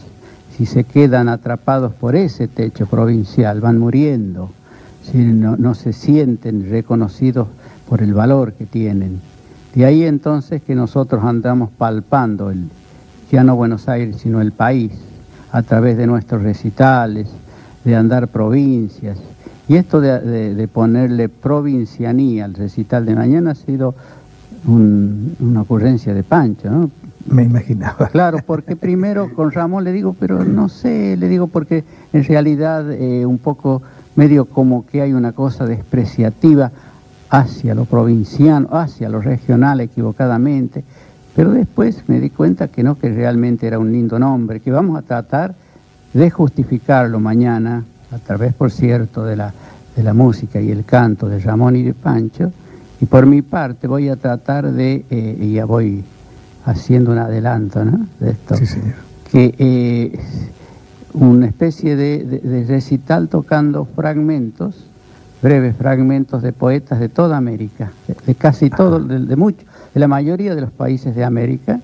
si 0.57 0.65
se 0.65 0.85
quedan 0.85 1.29
atrapados 1.29 1.93
por 1.93 2.17
ese 2.17 2.49
techo 2.49 2.87
provincial, 2.87 3.61
van 3.61 3.79
muriendo, 3.79 4.51
si 5.03 5.19
no, 5.19 5.75
se 5.75 5.93
sienten 5.93 6.71
reconocidos 6.71 7.49
por 7.87 8.01
el 8.01 8.15
valor 8.15 8.55
que 8.55 8.65
tienen. 8.65 9.21
De 9.75 9.85
ahí 9.85 10.05
entonces 10.05 10.63
que 10.63 10.75
nosotros 10.75 11.23
andamos 11.25 11.71
palpando 11.71 12.51
el, 12.51 12.71
ya 13.31 13.45
no 13.45 13.55
Buenos 13.55 13.87
Aires, 13.89 14.17
sino 14.23 14.41
el 14.41 14.53
país, 14.53 14.93
a 15.53 15.63
través 15.63 15.99
de 15.99 16.07
nuestros 16.07 16.43
recitales, 16.43 17.29
de 17.85 17.95
andar 17.95 18.29
provincias. 18.29 19.19
Y 19.69 19.77
esto 19.77 20.01
de, 20.01 20.69
ponerle 20.73 21.29
provincianía 21.29 22.47
al 22.47 22.55
recital 22.55 23.05
de 23.05 23.15
mañana 23.15 23.51
ha 23.51 23.55
sido 23.55 23.95
una 24.67 25.61
ocurrencia 25.61 26.15
de 26.15 26.23
Pancho, 26.23 26.71
¿no? 26.71 26.91
Me 27.28 27.42
imaginaba. 27.42 28.09
Claro, 28.09 28.38
porque 28.47 28.76
primero 28.76 29.33
con 29.35 29.50
Ramón 29.52 29.85
le 29.85 29.92
digo, 29.92 30.14
pero 30.18 30.45
no 30.45 30.68
sé, 30.68 31.16
le 31.16 31.28
digo 31.28 31.47
porque 31.47 31.85
en 32.12 32.25
realidad 32.25 32.90
eh, 32.92 33.26
un 33.26 33.38
poco 33.38 33.83
medio 34.14 34.47
como 34.47 34.87
que 34.87 35.02
hay 35.02 35.12
una 35.12 35.33
cosa 35.33 35.66
despreciativa 35.66 36.73
hacia 37.30 37.75
lo 37.75 37.85
provinciano, 37.85 38.68
hacia 38.73 39.09
lo 39.09 39.21
regional 39.21 39.80
equivocadamente, 39.80 40.85
pero 41.35 41.52
después 41.52 42.09
me 42.09 42.21
di 42.21 42.30
cuenta 42.30 42.68
que 42.68 42.83
no, 42.83 42.97
que 42.99 43.11
realmente 43.11 43.66
era 43.66 43.78
un 43.78 43.92
lindo 43.92 44.18
nombre, 44.18 44.61
que 44.61 44.71
vamos 44.71 44.99
a 44.99 45.02
tratar 45.02 45.54
de 46.14 46.30
justificarlo 46.30 47.21
mañana, 47.21 47.85
a 48.12 48.18
través, 48.18 48.54
por 48.54 48.71
cierto, 48.71 49.25
de 49.25 49.37
la, 49.37 49.52
de 49.97 50.02
la 50.02 50.14
música 50.14 50.61
y 50.61 50.71
el 50.71 50.85
canto 50.85 51.28
de 51.28 51.40
Ramón 51.40 51.76
y 51.76 51.83
de 51.83 51.92
Pancho, 51.92 52.52
y 53.00 53.06
por 53.06 53.26
mi 53.26 53.42
parte 53.42 53.87
voy 53.87 54.09
a 54.09 54.16
tratar 54.16 54.73
de, 54.73 55.04
eh, 55.11 55.38
y 55.38 55.52
ya 55.54 55.66
voy 55.66 56.04
haciendo 56.66 57.12
un 57.12 57.18
adelanto 57.18 57.85
¿no? 57.85 58.06
de 58.20 58.32
esto. 58.32 58.56
Sí, 58.56 58.66
señor. 58.66 58.94
Que 59.30 59.54
eh, 59.58 60.18
una 61.14 61.46
especie 61.46 61.96
de, 61.96 62.66
recital 62.68 63.28
tocando 63.28 63.87
fragmentos, 63.87 64.85
breves 65.42 65.75
fragmentos 65.76 66.42
de 66.42 66.52
poetas 66.52 67.00
de 67.00 67.08
toda 67.08 67.38
América, 67.38 67.92
de, 68.26 68.35
casi 68.35 68.68
todo, 68.68 69.00
de, 69.00 69.20
de, 69.20 69.37
mucho, 69.37 69.64
de 69.94 70.00
la 70.00 70.08
mayoría 70.08 70.54
de 70.54 70.61
los 70.61 70.70
países 70.70 71.16
de 71.16 71.25
América, 71.25 71.80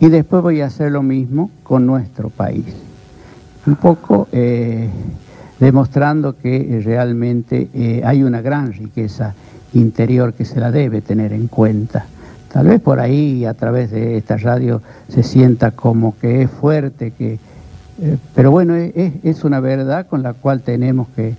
y 0.00 0.08
después 0.08 0.42
voy 0.42 0.62
a 0.62 0.66
hacer 0.66 0.90
lo 0.90 1.02
mismo 1.02 1.50
con 1.62 1.86
nuestro 1.86 2.30
país. 2.30 2.64
Un 3.66 3.76
poco 3.76 4.26
eh, 4.32 4.88
demostrando 5.60 6.36
que 6.38 6.80
realmente 6.82 7.68
eh, 7.74 8.00
hay 8.04 8.22
una 8.22 8.40
gran 8.40 8.72
riqueza 8.72 9.34
interior 9.74 10.32
que 10.32 10.46
se 10.46 10.58
la 10.58 10.72
debe 10.72 11.02
tener 11.02 11.34
en 11.34 11.46
cuenta. 11.46 12.06
Tal 12.52 12.66
vez 12.66 12.80
por 12.80 12.98
ahí, 12.98 13.44
a 13.44 13.54
través 13.54 13.92
de 13.92 14.16
esta 14.16 14.36
radio, 14.36 14.82
se 15.08 15.22
sienta 15.22 15.70
como 15.70 16.18
que 16.18 16.42
es 16.42 16.50
fuerte, 16.50 17.12
que, 17.12 17.38
eh, 18.02 18.16
pero 18.34 18.50
bueno, 18.50 18.74
es, 18.74 19.44
una 19.44 19.60
verdad 19.60 20.06
con 20.08 20.24
la 20.24 20.32
cual 20.32 20.62
tenemos 20.62 21.08
que, 21.14 21.34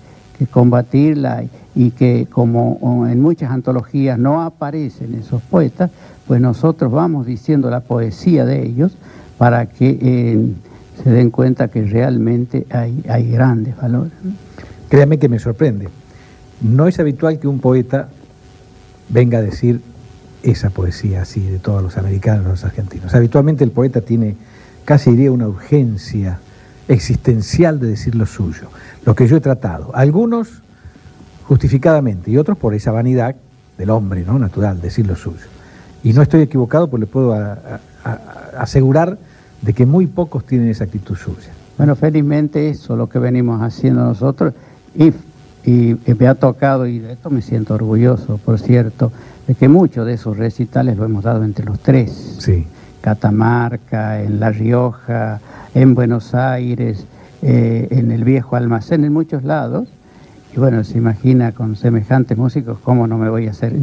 combatirla 0.49 1.43
y 1.75 1.91
que 1.91 2.25
como 2.27 3.05
en 3.07 3.21
muchas 3.21 3.51
antologías 3.51 4.17
no 4.17 4.41
aparecen 4.41 5.13
esos 5.13 5.39
poetas, 5.43 5.91
pues 6.25 6.41
nosotros 6.41 6.91
vamos 6.91 7.27
diciendo 7.27 7.69
la 7.69 7.81
poesía 7.81 8.43
de 8.43 8.65
ellos 8.65 8.97
para 9.37 9.67
que 9.67 9.99
eh, 10.01 10.53
se 11.03 11.11
den 11.11 11.29
cuenta 11.29 11.67
que 11.67 11.83
realmente 11.83 12.65
hay, 12.71 13.03
hay 13.07 13.29
grandes 13.29 13.77
valores. 13.77 14.13
Créame 14.89 15.19
que 15.19 15.29
me 15.29 15.37
sorprende. 15.37 15.89
No 16.59 16.87
es 16.87 16.99
habitual 16.99 17.37
que 17.37 17.47
un 17.47 17.59
poeta 17.59 18.09
venga 19.09 19.37
a 19.37 19.41
decir 19.43 19.79
esa 20.43 20.69
poesía 20.69 21.21
así 21.21 21.41
de 21.41 21.59
todos 21.59 21.83
los 21.83 21.97
americanos, 21.97 22.45
los 22.45 22.63
argentinos. 22.63 23.13
Habitualmente 23.13 23.63
el 23.63 23.71
poeta 23.71 24.01
tiene 24.01 24.35
casi 24.85 25.11
diría 25.11 25.31
una 25.31 25.47
urgencia 25.47 26.39
existencial 26.87 27.79
de 27.79 27.87
decir 27.87 28.15
lo 28.15 28.25
suyo, 28.25 28.69
lo 29.05 29.15
que 29.15 29.27
yo 29.27 29.37
he 29.37 29.41
tratado. 29.41 29.91
Algunos 29.93 30.61
justificadamente 31.47 32.31
y 32.31 32.37
otros 32.37 32.57
por 32.57 32.73
esa 32.73 32.91
vanidad 32.91 33.35
del 33.77 33.89
hombre, 33.89 34.23
¿no? 34.25 34.39
Natural, 34.39 34.81
decir 34.81 35.07
lo 35.07 35.15
suyo. 35.15 35.45
Y 36.03 36.13
no 36.13 36.21
estoy 36.21 36.41
equivocado, 36.41 36.89
pues 36.89 36.99
le 36.99 37.07
puedo 37.07 37.35
asegurar 38.57 39.17
de 39.61 39.73
que 39.73 39.85
muy 39.85 40.07
pocos 40.07 40.45
tienen 40.45 40.69
esa 40.69 40.85
actitud 40.85 41.15
suya. 41.15 41.51
Bueno, 41.77 41.95
felizmente 41.95 42.69
eso 42.69 42.93
es 42.93 42.97
lo 42.97 43.07
que 43.07 43.19
venimos 43.19 43.61
haciendo 43.61 44.03
nosotros 44.03 44.53
y, 44.95 45.13
y, 45.65 45.95
me 46.17 46.27
ha 46.27 46.35
tocado, 46.35 46.87
y 46.87 46.99
de 46.99 47.13
esto 47.13 47.29
me 47.29 47.41
siento 47.41 47.75
orgulloso, 47.75 48.37
por 48.37 48.59
cierto, 48.59 49.11
de 49.47 49.55
que 49.55 49.67
muchos 49.69 50.05
de 50.05 50.13
esos 50.13 50.37
recitales 50.37 50.97
lo 50.97 51.05
hemos 51.05 51.23
dado 51.23 51.43
entre 51.43 51.65
los 51.65 51.79
tres. 51.79 52.37
Sí. 52.39 52.67
Catamarca, 53.01 54.21
en 54.21 54.39
La 54.39 54.51
Rioja, 54.51 55.39
en 55.73 55.95
Buenos 55.95 56.35
Aires, 56.35 57.05
eh, 57.41 57.87
en 57.91 58.11
el 58.11 58.23
viejo 58.23 58.55
almacén, 58.55 59.03
en 59.03 59.13
muchos 59.13 59.43
lados. 59.43 59.87
Y 60.55 60.59
bueno, 60.59 60.83
se 60.83 60.97
imagina 60.97 61.53
con 61.53 61.75
semejantes 61.75 62.37
músicos 62.37 62.77
cómo 62.83 63.07
no 63.07 63.17
me 63.17 63.29
voy 63.29 63.47
a 63.47 63.51
hacer, 63.51 63.73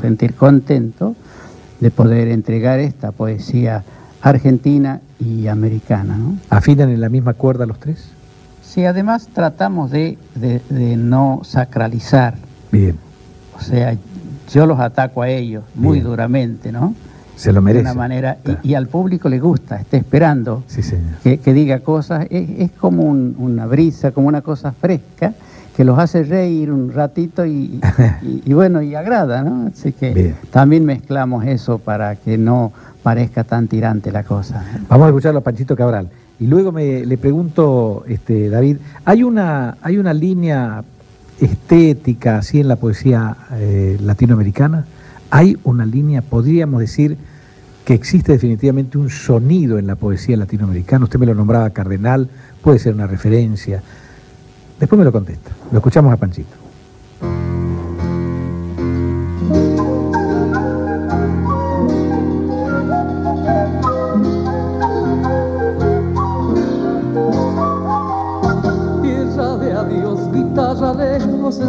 sentir 0.00 0.34
contento 0.34 1.14
de 1.80 1.90
poder 1.90 2.28
entregar 2.28 2.80
esta 2.80 3.12
poesía 3.12 3.84
argentina 4.20 5.00
y 5.20 5.46
americana. 5.46 6.16
¿no? 6.16 6.36
¿Afinan 6.50 6.90
en 6.90 7.00
la 7.00 7.08
misma 7.08 7.34
cuerda 7.34 7.66
los 7.66 7.78
tres? 7.78 8.10
Sí, 8.68 8.84
además 8.84 9.28
tratamos 9.32 9.90
de, 9.90 10.18
no 10.98 11.40
sacralizar. 11.42 12.34
Bien. 12.70 12.98
O 13.56 13.62
sea, 13.62 13.96
yo 14.52 14.66
los 14.66 14.78
ataco 14.78 15.22
a 15.22 15.30
ellos 15.30 15.64
muy 15.74 16.00
duramente, 16.00 16.70
¿no? 16.70 16.94
Se 17.34 17.52
lo 17.52 17.62
merece. 17.62 17.84
De 17.84 17.90
una 17.92 17.98
manera, 17.98 18.36
y, 18.62 18.74
al 18.74 18.88
público 18.88 19.30
le 19.30 19.38
gusta, 19.40 19.80
está 19.80 19.96
esperando 19.96 20.64
sí, 20.66 20.82
que, 21.22 21.52
diga 21.54 21.80
cosas. 21.80 22.26
Es, 22.28 22.70
como 22.72 23.04
una 23.04 23.64
brisa, 23.66 24.10
como 24.10 24.28
una 24.28 24.42
cosa 24.42 24.72
fresca 24.72 25.32
que 25.74 25.84
los 25.84 25.98
hace 25.98 26.24
reír 26.24 26.70
un 26.70 26.92
ratito 26.92 27.46
y, 27.46 27.80
y, 28.44 28.52
bueno, 28.52 28.82
y 28.82 28.94
agrada, 28.94 29.42
¿no? 29.42 29.68
Así 29.68 29.92
que 29.92 30.34
también 30.50 30.84
mezclamos 30.84 31.46
eso 31.46 31.78
para 31.78 32.16
que 32.16 32.36
no 32.36 32.72
parezca 33.02 33.44
tan 33.44 33.66
tirante 33.66 34.12
la 34.12 34.24
cosa. 34.24 34.62
Vamos 34.88 35.06
a 35.06 35.08
escucharlo 35.08 35.38
a 35.38 35.42
Panchito 35.42 35.74
Cabral. 35.74 36.10
Y 36.40 36.46
luego 36.46 36.70
me, 36.72 37.04
le 37.04 37.18
pregunto, 37.18 38.04
este, 38.06 38.48
David, 38.48 38.78
¿hay 39.04 39.22
una, 39.24 39.76
¿hay 39.82 39.98
una 39.98 40.14
línea 40.14 40.84
estética 41.40 42.38
así 42.38 42.60
en 42.60 42.68
la 42.68 42.76
poesía 42.76 43.36
eh, 43.52 43.98
latinoamericana? 44.00 44.86
¿Hay 45.30 45.58
una 45.64 45.84
línea, 45.84 46.22
podríamos 46.22 46.80
decir, 46.80 47.16
que 47.84 47.94
existe 47.94 48.32
definitivamente 48.32 48.98
un 48.98 49.10
sonido 49.10 49.78
en 49.78 49.86
la 49.86 49.96
poesía 49.96 50.36
latinoamericana? 50.36 51.04
Usted 51.04 51.18
me 51.18 51.26
lo 51.26 51.34
nombraba 51.34 51.70
cardenal, 51.70 52.28
puede 52.62 52.78
ser 52.78 52.94
una 52.94 53.06
referencia. 53.06 53.82
Después 54.78 54.98
me 54.98 55.04
lo 55.04 55.12
contesta. 55.12 55.50
Lo 55.72 55.78
escuchamos 55.78 56.12
a 56.12 56.16
Panchito. 56.16 56.67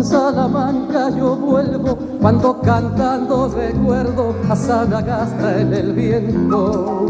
Salamanca 0.04 1.10
yo 1.10 1.36
vuelvo 1.36 1.98
cuando 2.22 2.60
cantando 2.62 3.50
recuerdo 3.50 4.36
a 4.50 4.56
Sanagasta 4.56 5.60
en 5.60 5.74
el 5.74 5.94
viento. 5.94 7.06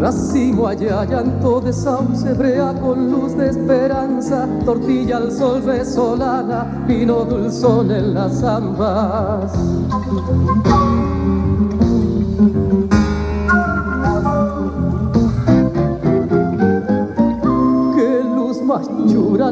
Racimo 0.00 0.66
allá, 0.66 1.04
llanto 1.04 1.60
de 1.60 1.72
sauce, 1.72 2.32
brea 2.34 2.74
con 2.74 3.10
luz 3.10 3.36
de 3.36 3.50
esperanza, 3.50 4.48
tortilla 4.64 5.18
al 5.18 5.30
sol 5.30 5.62
resolana, 5.62 6.84
vino 6.88 7.24
dulzón 7.24 7.90
en 7.92 8.14
las 8.14 8.40
zambas. 8.40 9.52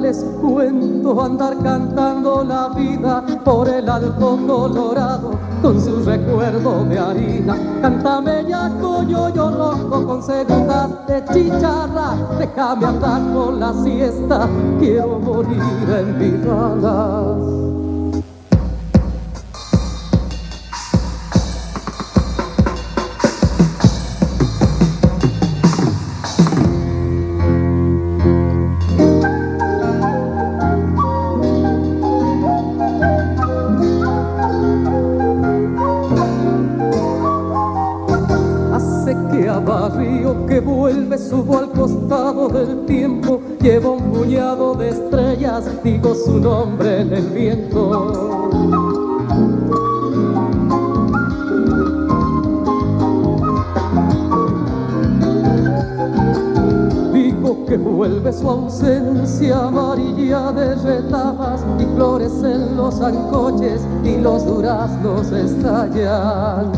Chura 0.01 0.09
les 0.09 0.25
cuento 0.41 1.21
andar 1.21 1.57
cantando 1.63 2.45
la 2.45 2.69
vida 2.71 3.25
por 3.45 3.69
el 3.69 3.89
alto 3.89 4.39
colorado 4.47 5.33
con 5.63 5.81
su 5.81 6.03
recuerdo 6.05 6.85
de 6.85 6.99
harina. 6.99 7.57
Cántame 7.83 8.45
ya 8.49 8.71
coño 8.81 9.29
yo 9.35 9.51
rojo 9.51 10.07
con 10.07 10.23
segundas 10.23 10.91
de 11.07 11.25
chicharra, 11.33 12.17
déjame 12.39 12.87
andar 12.87 13.21
por 13.33 13.55
la 13.55 13.73
siesta, 13.75 14.49
quiero 14.79 15.19
morir 15.19 15.61
en 15.99 16.19
vidalas. 16.19 17.60
Digo 45.83 46.15
su 46.15 46.39
nombre 46.39 47.01
en 47.01 47.13
el 47.13 47.27
viento. 47.27 48.13
Digo 57.13 57.67
que 57.67 57.77
vuelve 57.77 58.33
su 58.33 58.49
ausencia 58.49 59.67
amarilla 59.67 60.53
de 60.53 60.75
retamas 60.77 61.65
y 61.79 61.85
flores 61.95 62.33
en 62.43 62.77
los 62.77 63.01
ancoches 63.01 63.83
y 64.05 64.19
los 64.19 64.47
duraznos 64.47 65.31
estallan. 65.33 66.73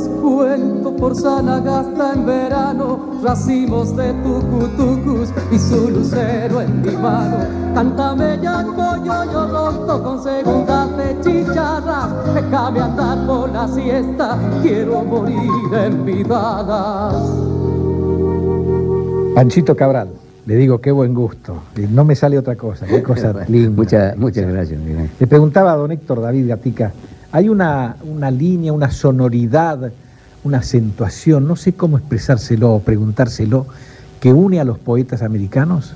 les 0.00 0.08
cuento 0.20 0.96
por 0.96 1.14
Sanagasta 1.14 2.12
en 2.14 2.26
verano, 2.26 3.20
racimos 3.22 3.96
de 3.96 4.12
tucutucus 4.22 5.28
y 5.50 5.58
su 5.58 5.90
lucero 5.90 6.60
en 6.60 6.82
mi 6.82 6.92
mano. 6.92 7.36
Cántame 7.74 8.38
ya 8.42 8.64
yo 8.64 9.04
yo 9.32 9.46
ronco 9.48 10.02
con 10.02 10.22
segundas 10.22 10.96
de 10.96 11.20
chicharras, 11.20 12.34
déjame 12.34 12.80
andar 12.80 13.26
por 13.26 13.50
la 13.50 13.68
siesta, 13.68 14.38
quiero 14.62 15.02
morir 15.02 15.50
en 15.72 16.04
vidadas. 16.04 17.14
Panchito 19.34 19.76
Cabral. 19.76 20.08
Le 20.46 20.56
digo, 20.56 20.80
qué 20.80 20.90
buen 20.90 21.14
gusto. 21.14 21.54
No 21.90 22.04
me 22.04 22.16
sale 22.16 22.36
otra 22.36 22.56
cosa, 22.56 22.86
qué 22.86 23.02
cosa 23.04 23.32
linda. 23.46 23.70
Muchas, 23.70 24.16
muchas 24.16 24.50
gracias. 24.50 24.80
Le 25.20 25.26
preguntaba 25.26 25.72
a 25.72 25.76
don 25.76 25.92
Héctor 25.92 26.20
David 26.20 26.48
Gatica, 26.48 26.92
hay 27.32 27.48
una, 27.48 27.96
línea, 28.30 28.72
una 28.72 28.90
sonoridad, 28.90 29.92
una 30.42 30.58
acentuación, 30.58 31.46
no 31.46 31.56
sé 31.56 31.74
cómo 31.74 31.98
expresárselo 31.98 32.74
o 32.74 32.80
preguntárselo, 32.80 33.66
que 34.20 34.32
une 34.32 34.60
a 34.60 34.64
los 34.64 34.78
poetas 34.78 35.22
americanos? 35.22 35.94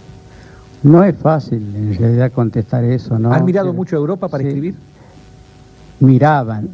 No 0.83 1.03
es 1.03 1.17
fácil 1.17 1.75
en 1.75 1.95
realidad 1.95 2.33
contestar 2.33 2.85
eso, 2.85 3.19
¿no? 3.19 3.33
¿Han 3.33 3.45
mirado 3.45 3.73
mucho 3.73 3.97
a 3.97 3.99
Europa 3.99 4.29
para 4.29 4.45
escribir? 4.45 4.75
Miraban. 6.01 6.69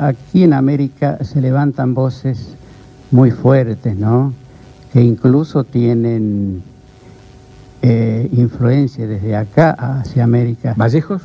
aquí 0.00 0.44
en 0.44 0.54
América 0.54 1.18
se 1.22 1.40
levantan 1.40 1.94
voces 1.94 2.54
muy 3.10 3.30
fuertes, 3.30 3.96
¿no? 3.96 4.32
Que 4.92 5.02
incluso 5.02 5.64
tienen 5.64 6.62
eh, 7.82 8.28
influencia 8.32 9.06
desde 9.06 9.36
acá 9.36 9.70
hacia 9.72 10.24
América. 10.24 10.74
¿Vallejos? 10.76 11.22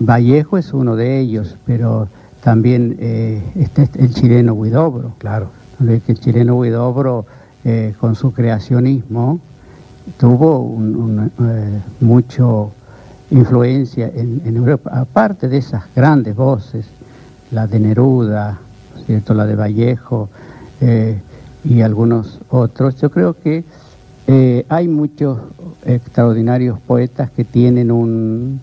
Vallejo 0.00 0.56
es 0.56 0.72
uno 0.72 0.96
de 0.96 1.20
ellos, 1.20 1.56
pero 1.66 2.08
también 2.42 2.96
eh, 3.00 3.42
está 3.54 3.86
el 3.98 4.14
chileno 4.14 4.54
Huidobro. 4.54 5.12
Claro. 5.18 5.50
El 5.78 6.18
chileno 6.18 6.56
Huidobro, 6.56 7.26
eh, 7.64 7.94
con 8.00 8.14
su 8.14 8.32
creacionismo, 8.32 9.40
tuvo 10.18 10.60
un, 10.60 11.30
eh, 11.40 11.80
mucho 12.00 12.72
influencia 13.30 14.10
en, 14.12 14.56
Europa, 14.56 14.90
aparte 14.92 15.48
de 15.48 15.58
esas 15.58 15.84
grandes 15.94 16.34
voces, 16.34 16.86
la 17.50 17.66
de 17.66 17.78
Neruda, 17.78 18.58
¿cierto? 19.06 19.34
la 19.34 19.46
de 19.46 19.54
Vallejo 19.54 20.28
y 21.62 21.82
algunos 21.82 22.40
otros. 22.48 22.96
Yo 23.00 23.10
creo 23.10 23.34
que 23.34 23.64
hay 24.68 24.88
muchos 24.88 25.38
extraordinarios 25.84 26.80
poetas 26.80 27.30
que 27.30 27.44
tienen 27.44 27.90
un, 27.90 28.60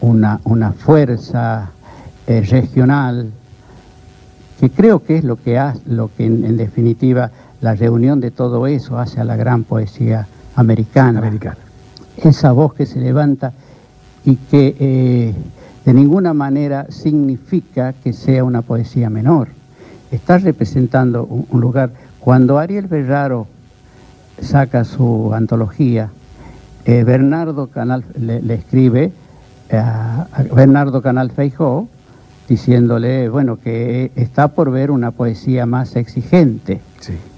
una, 0.00 0.72
fuerza 0.72 1.70
eh, 2.26 2.42
regional, 2.42 3.30
que 4.58 4.70
creo 4.70 5.02
que 5.02 5.18
es 5.18 5.24
lo 5.24 5.36
que, 5.36 5.58
hace, 5.58 5.80
lo 5.86 6.10
que 6.16 6.26
en, 6.26 6.56
definitiva 6.56 7.30
la 7.60 7.74
reunión 7.74 8.20
de 8.20 8.30
todo 8.30 8.66
eso 8.66 8.98
hace 8.98 9.20
a 9.20 9.24
la 9.24 9.36
gran 9.36 9.64
poesía 9.64 10.26
americana. 10.56 11.18
americana. 11.18 11.58
Esa 12.16 12.52
voz 12.52 12.74
que 12.74 12.86
se 12.86 13.00
levanta 13.00 13.52
y 14.24 14.36
que 14.36 14.76
eh, 14.78 15.34
de 15.84 15.94
ninguna 15.94 16.34
manera 16.34 16.86
significa 16.90 17.94
que 17.94 18.12
sea 18.12 18.44
una 18.44 18.62
poesía 18.62 19.08
menor. 19.10 19.48
Está 20.10 20.38
representando 20.38 21.24
un, 21.24 21.60
lugar. 21.60 21.90
Cuando 22.18 22.58
Ariel 22.58 22.86
Berraro 22.86 23.46
saca 24.42 24.84
su 24.84 25.32
antología, 25.32 26.10
eh, 26.84 27.04
Bernardo 27.04 27.68
Canal 27.68 28.04
le, 28.18 28.54
escribe 28.54 29.12
a, 29.72 30.26
Bernardo 30.54 31.02
Canal 31.02 31.30
Feijó 31.30 31.88
diciéndole, 32.48 33.28
bueno, 33.28 33.58
que 33.62 34.10
está 34.16 34.48
por 34.48 34.70
ver 34.70 34.90
una 34.90 35.12
poesía 35.12 35.66
más 35.66 35.94
exigente. 35.94 36.80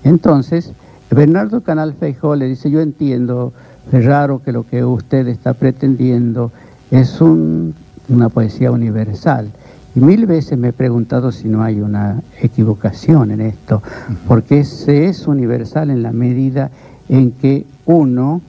Entonces, 0.04 0.72
Bernardo 1.10 1.60
Canal 1.60 1.92
Feijó 1.92 2.34
le 2.34 2.46
dice, 2.46 2.70
yo 2.70 2.80
entiendo, 2.80 3.52
Ferraro, 3.90 4.40
que 4.42 4.52
lo 4.52 4.66
que 4.66 4.84
usted 4.84 5.28
está 5.28 5.52
pretendiendo 5.52 6.50
es 6.90 7.20
una 7.20 8.28
poesía 8.30 8.70
universal. 8.70 9.50
Y 9.94 10.00
mil 10.00 10.24
veces 10.24 10.58
me 10.58 10.68
he 10.68 10.72
preguntado 10.72 11.32
si 11.32 11.48
no 11.48 11.62
hay 11.62 11.82
una 11.82 12.22
equivocación 12.40 13.30
en 13.30 13.42
esto, 13.42 13.82
porque 14.26 14.64
se 14.64 15.06
es 15.06 15.26
universal 15.26 15.90
en 15.90 16.02
la 16.02 16.12
medida 16.12 16.70
en 17.10 17.32
que 17.32 17.66
uno 17.84 18.40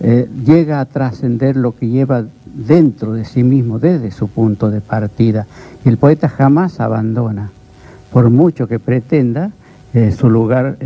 eh, 0.00 0.28
llega 0.44 0.80
a 0.80 0.86
trascender 0.86 1.56
lo 1.56 1.76
que 1.76 1.88
lleva 1.88 2.24
dentro 2.58 3.12
de 3.12 3.24
sí 3.24 3.44
mismo 3.44 3.78
desde 3.78 4.10
su 4.10 4.28
punto 4.28 4.70
de 4.70 4.80
partida. 4.80 5.46
Y 5.84 5.88
el 5.88 5.96
poeta 5.96 6.28
jamás 6.28 6.80
abandona, 6.80 7.50
por 8.12 8.28
mucho 8.30 8.66
que 8.66 8.78
pretenda, 8.78 9.52
eh, 9.94 10.12
su 10.12 10.28
lugar 10.28 10.76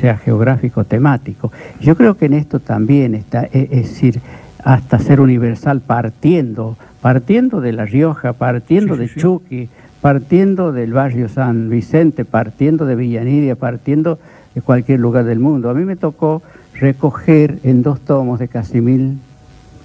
sea 0.00 0.16
geográfico 0.16 0.84
temático. 0.84 1.52
Yo 1.80 1.96
creo 1.96 2.16
que 2.16 2.26
en 2.26 2.34
esto 2.34 2.60
también 2.60 3.14
está, 3.14 3.44
e, 3.44 3.68
es, 3.70 3.90
decir, 3.90 4.20
hasta 4.64 4.98
ser 4.98 5.20
universal 5.20 5.80
partiendo, 5.80 6.76
partiendo 7.02 7.60
de 7.60 7.72
La 7.72 7.84
Rioja, 7.84 8.32
partiendo 8.32 8.96
de 8.96 9.08
Chuqui, 9.08 9.68
partiendo 10.00 10.72
del 10.72 10.92
barrio 10.92 11.28
San 11.28 11.68
Vicente, 11.68 12.24
partiendo 12.24 12.86
de 12.86 12.96
Villanidia, 12.96 13.56
partiendo 13.56 14.18
de 14.54 14.62
cualquier 14.62 15.00
lugar 15.00 15.24
del 15.24 15.38
mundo. 15.38 15.68
A 15.68 15.74
mí 15.74 15.84
me 15.84 15.96
tocó 15.96 16.42
recoger 16.74 17.58
en 17.62 17.82
dos 17.82 18.00
tomos 18.00 18.38
de 18.38 18.48
casi 18.48 18.80
mil, 18.80 19.18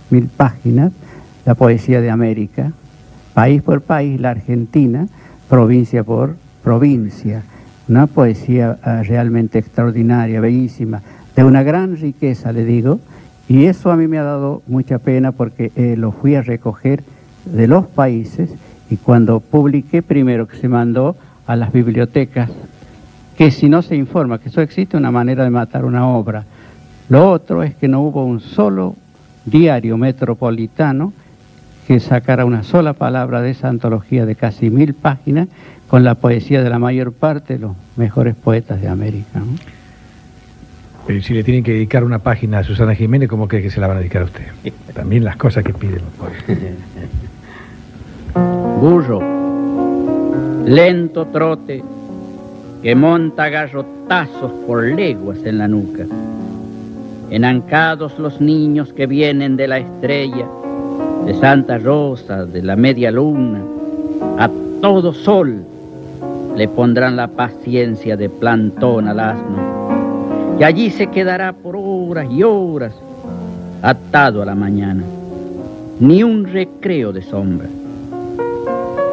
mil 0.10 0.28
páginas 0.28 0.92
la 1.46 1.56
poesía 1.56 2.02
de 2.02 2.10
América, 2.10 2.72
país 3.34 3.62
por 3.62 3.82
país, 3.82 4.20
la 4.20 4.32
Argentina, 4.32 5.08
provincia 5.50 6.04
por 6.04 6.36
provincia. 6.64 7.44
Una 7.88 8.08
poesía 8.08 8.78
ah, 8.84 9.04
realmente 9.04 9.60
extraordinaria, 9.60 10.40
bellísima, 10.40 11.02
de 11.36 11.44
una 11.44 11.64
gran 11.64 11.98
riqueza, 11.98 12.52
le 12.52 12.66
digo, 12.66 13.00
y 13.50 13.66
eso 13.66 13.92
a 13.92 13.98
mí 13.98 14.08
me 14.08 14.18
ha 14.18 14.24
dado 14.24 14.62
mucha 14.68 15.00
pena 15.00 15.32
porque 15.32 15.72
eh, 15.76 15.96
lo 15.98 16.12
fui 16.12 16.36
a 16.36 16.42
recoger 16.42 17.04
de 17.46 17.68
los 17.68 17.86
países 17.88 18.52
y 18.90 18.98
cuando 18.98 19.40
publiqué 19.40 20.02
primero 20.02 20.48
que 20.48 20.58
se 20.58 20.68
mandó 20.68 21.16
a 21.48 21.56
las 21.56 21.74
bibliotecas, 21.74 22.50
que 23.38 23.52
si 23.52 23.68
no 23.68 23.82
se 23.82 23.96
informa 23.96 24.40
que 24.40 24.50
eso 24.50 24.62
existe 24.62 24.96
una 24.96 25.12
manera 25.12 25.44
de 25.44 25.50
matar 25.50 25.84
una 25.84 26.08
obra. 26.08 26.46
Lo 27.10 27.30
otro 27.30 27.64
es 27.64 27.76
que 27.76 27.88
no 27.88 28.02
hubo 28.02 28.24
un 28.26 28.40
solo 28.40 28.96
diario 29.46 29.98
metropolitano 29.98 31.14
que 31.92 32.00
sacara 32.00 32.46
una 32.46 32.64
sola 32.64 32.94
palabra 32.94 33.42
de 33.42 33.50
esa 33.50 33.68
antología 33.68 34.26
de 34.26 34.36
casi 34.36 34.70
mil 34.70 34.94
páginas 34.94 35.50
con 35.90 36.06
la 36.06 36.16
poesía 36.16 36.64
de 36.64 36.70
la 36.70 36.80
mayor 36.80 37.12
parte 37.12 37.56
de 37.56 37.60
los 37.60 37.76
mejores 37.98 38.34
poetas 38.34 38.80
de 38.80 38.88
América. 38.88 39.42
Pero 41.06 41.22
si 41.22 41.34
le 41.34 41.44
tienen 41.44 41.66
que 41.66 41.74
dedicar 41.74 42.06
una 42.06 42.20
página 42.20 42.60
a 42.60 42.64
Susana 42.64 42.96
Jiménez, 42.96 43.28
¿cómo 43.28 43.50
cree 43.50 43.62
que 43.62 43.70
se 43.70 43.82
la 43.82 43.88
van 43.88 43.98
a 43.98 44.00
dedicar 44.00 44.22
a 44.22 44.26
usted? 44.26 44.46
También 44.94 45.26
las 45.26 45.36
cosas 45.36 45.66
que 45.66 45.74
piden 45.74 45.96
los 45.96 46.14
poetas. 46.14 46.58
Burro, 48.80 49.22
lento 50.66 51.28
trote, 51.28 51.84
que 52.82 52.96
monta 52.96 53.50
garrotazos 53.50 54.54
por 54.66 54.86
leguas 54.86 55.40
en 55.44 55.58
la 55.58 55.68
nuca. 55.68 56.06
Enancados 57.30 58.18
los 58.18 58.40
niños 58.40 58.94
que 58.94 59.08
vienen 59.08 59.58
de 59.58 59.68
la 59.68 59.80
estrella, 59.80 60.48
de 61.26 61.34
Santa 61.36 61.78
Rosa, 61.78 62.46
de 62.46 62.62
la 62.62 62.76
media 62.76 63.12
luna, 63.12 63.62
a 64.38 64.50
todo 64.82 65.14
sol 65.14 65.64
le 66.56 66.68
pondrán 66.68 67.16
la 67.16 67.28
paciencia 67.28 68.18
de 68.18 68.30
plantón 68.30 69.08
al 69.08 69.20
asno. 69.20 70.58
Y 70.60 70.64
allí 70.64 70.90
se 70.90 71.08
quedará 71.08 71.54
por 71.54 71.76
horas 71.78 72.28
y 72.30 72.44
horas, 72.44 72.94
atado 73.82 74.42
a 74.42 74.46
la 74.46 74.56
mañana. 74.56 75.04
Ni 76.00 76.24
un 76.24 76.46
recreo 76.46 77.12
de 77.12 77.22
sombra. 77.22 77.68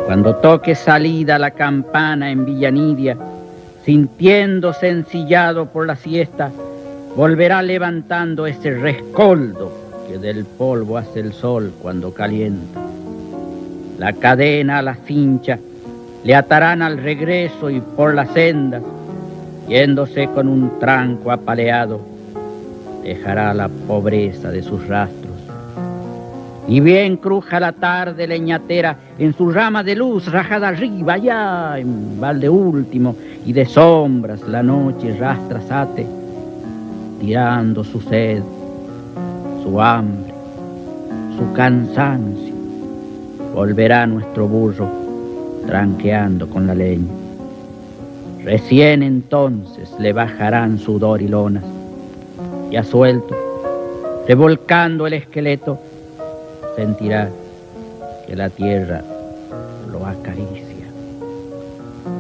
Cuando 0.07 0.37
toque 0.37 0.75
salida 0.75 1.39
la 1.39 1.51
campana 1.51 2.31
en 2.31 2.45
Villanidia, 2.45 3.17
sintiéndose 3.85 4.89
ensillado 4.89 5.67
por 5.67 5.87
la 5.87 5.97
siesta, 5.97 6.51
volverá 7.15 7.63
levantando 7.63 8.47
ese 8.47 8.75
rescoldo 8.79 9.88
que 10.09 10.19
del 10.19 10.47
polvo 10.47 10.97
hace 10.97 11.21
el 11.21 11.35
sol 11.35 11.73
cuando 11.83 12.15
calienta. 12.15 12.81
La 13.99 14.15
cadena 14.15 14.79
a 14.79 14.83
la 14.83 14.95
cincha 14.95 15.59
le 16.25 16.35
atarán 16.35 16.81
al 16.81 16.97
regreso 16.97 17.69
y 17.69 17.81
por 17.81 18.15
las 18.15 18.31
sendas, 18.31 18.83
yéndose 19.69 20.29
con 20.29 20.49
un 20.49 20.79
tranco 20.81 21.31
apaleado, 21.31 22.01
dejará 23.03 23.53
la 23.53 23.69
pobreza 23.69 24.51
de 24.51 24.63
sus 24.63 24.87
rastros. 24.89 25.29
Y 26.67 26.81
bien 26.81 27.17
cruja 27.17 27.61
la 27.61 27.73
tarde 27.73 28.27
leñatera 28.27 28.97
en 29.19 29.35
su 29.35 29.51
rama 29.51 29.83
de 29.83 29.95
luz 29.95 30.31
rajada 30.31 30.69
arriba, 30.69 31.15
allá 31.15 31.79
en 31.79 32.21
balde 32.21 32.49
último, 32.49 33.15
y 33.45 33.53
de 33.53 33.67
sombras 33.67 34.41
la 34.49 34.63
noche 34.63 35.17
rastra 35.19 35.61
sate, 35.63 36.07
tirando 37.21 37.85
su 37.85 38.01
sed, 38.01 38.43
su 39.63 39.81
hambre, 39.81 40.33
su 41.37 41.53
cansancio. 41.53 42.55
Volverá 43.55 44.07
nuestro 44.07 44.47
burro 44.47 44.89
tranqueando 45.67 46.49
con 46.49 46.67
la 46.67 46.75
leña. 46.75 47.13
Recién 48.45 49.03
entonces 49.03 49.91
le 49.99 50.13
bajarán 50.13 50.79
sudor 50.79 51.21
y 51.21 51.29
lonas, 51.29 51.65
ya 52.71 52.83
suelto, 52.85 53.35
revolcando 54.27 55.07
el 55.07 55.15
esqueleto, 55.15 55.79
sentirá 56.77 57.29
que 58.27 58.37
la 58.37 58.49
tierra 58.49 59.03
lo 59.91 60.07
acaricia. 60.07 60.87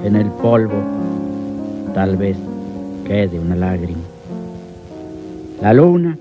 En 0.04 0.16
el 0.16 0.26
polvo 0.26 0.82
tal 1.94 2.16
vez 2.16 2.36
quede 3.06 3.38
una 3.38 3.56
lágrima. 3.56 4.02
La 5.62 5.72
luna 5.72 6.16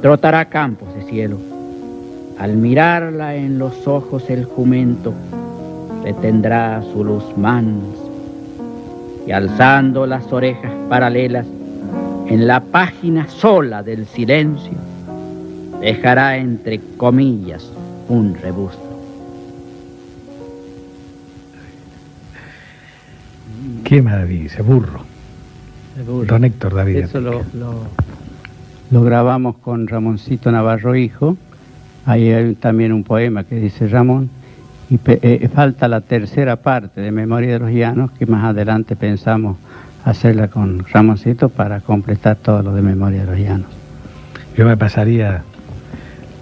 trotará 0.00 0.46
campos 0.46 0.94
de 0.94 1.02
cielo. 1.04 1.38
Al 2.38 2.56
mirarla 2.56 3.34
en 3.34 3.58
los 3.58 3.86
ojos 3.86 4.30
el 4.30 4.44
jumento 4.44 5.12
tendrá 6.14 6.82
su 6.92 7.04
luz 7.04 7.24
mansa 7.36 8.02
y 9.26 9.32
alzando 9.32 10.06
las 10.06 10.32
orejas 10.32 10.72
paralelas 10.88 11.46
en 12.26 12.46
la 12.46 12.60
página 12.60 13.28
sola 13.28 13.82
del 13.82 14.06
silencio, 14.06 14.72
dejará 15.80 16.38
entre 16.38 16.80
comillas 16.96 17.70
un 18.08 18.34
rebusto. 18.34 18.82
Qué 23.84 24.02
maravilla, 24.02 24.62
burro. 24.62 25.00
burro. 26.06 26.26
Don 26.26 26.44
Héctor 26.44 26.74
David. 26.74 26.96
Eso 26.96 27.20
lo, 27.20 27.42
lo, 27.54 27.86
grabamos 28.90 29.56
con 29.58 29.86
Ramoncito 29.86 30.50
Navarro 30.50 30.96
Hijo. 30.96 31.36
Ahí 32.06 32.30
hay 32.32 32.54
también 32.54 32.92
un 32.92 33.04
poema 33.04 33.44
que 33.44 33.56
dice 33.56 33.86
Ramón, 33.88 34.30
y 34.88 34.98
eh, 35.06 35.48
falta 35.52 35.88
la 35.88 36.00
tercera 36.00 36.56
parte 36.56 37.02
de 37.02 37.10
Memoria 37.10 37.52
de 37.52 37.58
los 37.58 37.70
Llanos, 37.70 38.10
que 38.12 38.24
más 38.24 38.44
adelante 38.44 38.96
pensamos 38.96 39.58
hacerla 40.04 40.48
con 40.48 40.84
Ramoncito 40.90 41.50
para 41.50 41.80
completar 41.80 42.36
todo 42.36 42.62
lo 42.62 42.74
de 42.74 42.80
Memoria 42.80 43.20
de 43.20 43.26
los 43.26 43.38
Llanos. 43.38 43.68
Yo 44.56 44.64
me 44.64 44.76
pasaría 44.76 45.42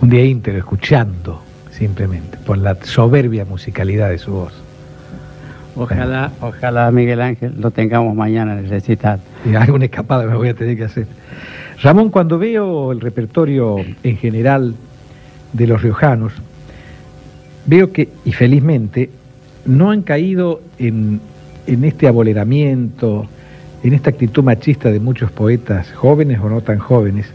un 0.00 0.08
día 0.08 0.24
íntegro 0.24 0.60
escuchando 0.60 1.42
simplemente 1.72 2.38
por 2.38 2.58
la 2.58 2.76
soberbia 2.82 3.44
musicalidad 3.44 4.10
de 4.10 4.18
su 4.18 4.30
voz. 4.30 4.52
Ojalá, 5.74 6.30
ojalá 6.40 6.90
Miguel 6.90 7.20
Ángel 7.20 7.54
lo 7.58 7.70
tengamos 7.70 8.14
mañana 8.14 8.52
en 8.52 8.60
el 8.60 8.70
recital. 8.70 9.20
Y 9.44 9.54
alguna 9.56 9.86
escapada 9.86 10.24
me 10.24 10.34
voy 10.34 10.48
a 10.48 10.54
tener 10.54 10.76
que 10.76 10.84
hacer. 10.84 11.06
Ramón, 11.82 12.10
cuando 12.10 12.38
veo 12.38 12.92
el 12.92 13.00
repertorio 13.00 13.76
en 14.02 14.16
general 14.16 14.74
de 15.52 15.66
los 15.66 15.82
riojanos, 15.82 16.32
veo 17.66 17.92
que, 17.92 18.08
y 18.24 18.32
felizmente, 18.32 19.10
no 19.66 19.90
han 19.90 20.02
caído 20.02 20.62
en, 20.78 21.20
en 21.66 21.84
este 21.84 22.08
aboleramiento, 22.08 23.26
en 23.82 23.92
esta 23.92 24.10
actitud 24.10 24.42
machista 24.42 24.90
de 24.90 25.00
muchos 25.00 25.30
poetas, 25.30 25.92
jóvenes 25.92 26.40
o 26.40 26.48
no 26.48 26.60
tan 26.62 26.78
jóvenes, 26.78 27.26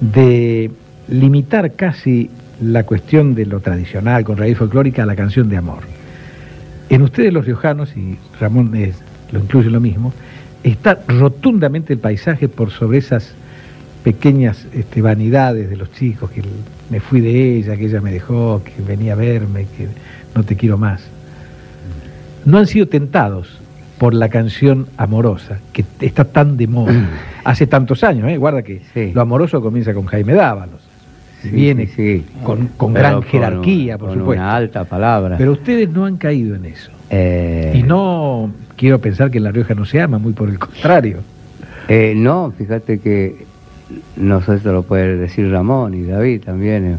de 0.00 0.70
limitar 1.08 1.72
casi 1.72 2.30
la 2.60 2.84
cuestión 2.84 3.34
de 3.34 3.46
lo 3.46 3.60
tradicional 3.60 4.24
con 4.24 4.36
raíz 4.38 4.58
folclórica 4.58 5.04
a 5.04 5.06
la 5.06 5.14
canción 5.14 5.48
de 5.48 5.56
amor. 5.56 5.80
En 6.90 7.02
ustedes 7.02 7.32
los 7.32 7.46
riojanos, 7.46 7.96
y 7.96 8.16
Ramón 8.40 8.74
es- 8.74 8.98
lo 9.30 9.38
incluye 9.40 9.70
lo 9.70 9.80
mismo, 9.80 10.12
está 10.64 10.98
rotundamente 11.06 11.92
el 11.92 11.98
paisaje 12.00 12.48
por 12.48 12.70
sobre 12.70 12.98
esas 12.98 13.34
pequeñas 14.12 14.66
este, 14.72 15.02
vanidades 15.02 15.68
de 15.68 15.76
los 15.76 15.92
chicos, 15.92 16.30
que 16.30 16.42
me 16.88 16.98
fui 16.98 17.20
de 17.20 17.56
ella, 17.58 17.76
que 17.76 17.84
ella 17.86 18.00
me 18.00 18.10
dejó, 18.10 18.62
que 18.64 18.72
venía 18.82 19.12
a 19.12 19.16
verme, 19.16 19.66
que 19.76 19.86
no 20.34 20.42
te 20.44 20.56
quiero 20.56 20.78
más. 20.78 21.02
No 22.46 22.56
han 22.56 22.66
sido 22.66 22.88
tentados 22.88 23.58
por 23.98 24.14
la 24.14 24.30
canción 24.30 24.86
amorosa, 24.96 25.58
que 25.74 25.84
está 26.00 26.24
tan 26.24 26.56
de 26.56 26.66
moda, 26.68 26.94
hace 27.44 27.66
tantos 27.66 28.02
años, 28.02 28.30
¿eh? 28.30 28.38
guarda 28.38 28.62
que 28.62 28.80
Sí. 28.94 29.12
lo 29.12 29.20
amoroso 29.20 29.60
comienza 29.60 29.92
con 29.92 30.06
Jaime 30.06 30.32
Dávalos, 30.32 30.80
Sí, 31.42 31.50
viene 31.50 31.86
sí, 31.86 32.24
con, 32.42 32.68
con 32.78 32.94
gran 32.94 33.22
jerarquía, 33.22 33.98
por 33.98 34.08
con 34.08 34.18
supuesto. 34.20 34.42
Una 34.42 34.56
alta 34.56 34.84
palabra. 34.84 35.36
Pero 35.36 35.52
ustedes 35.52 35.88
no 35.90 36.06
han 36.06 36.16
caído 36.16 36.54
en 36.56 36.64
eso. 36.64 36.90
Eh, 37.10 37.74
Y 37.76 37.82
no 37.82 38.50
quiero 38.76 39.00
pensar 39.00 39.30
que 39.30 39.36
en 39.38 39.44
La 39.44 39.52
Rioja 39.52 39.74
no 39.74 39.84
se 39.84 40.00
ama, 40.00 40.18
muy 40.18 40.32
por 40.32 40.48
el 40.48 40.58
contrario. 40.58 41.18
eh, 41.88 42.14
no, 42.16 42.52
fíjate 42.56 42.98
que 43.00 43.46
no 44.16 44.42
sé 44.42 44.58
si 44.58 44.64
lo 44.66 44.82
puede 44.82 45.16
decir 45.16 45.50
Ramón 45.50 45.94
y 45.94 46.02
David 46.04 46.42
también. 46.44 46.84
eh, 46.84 46.98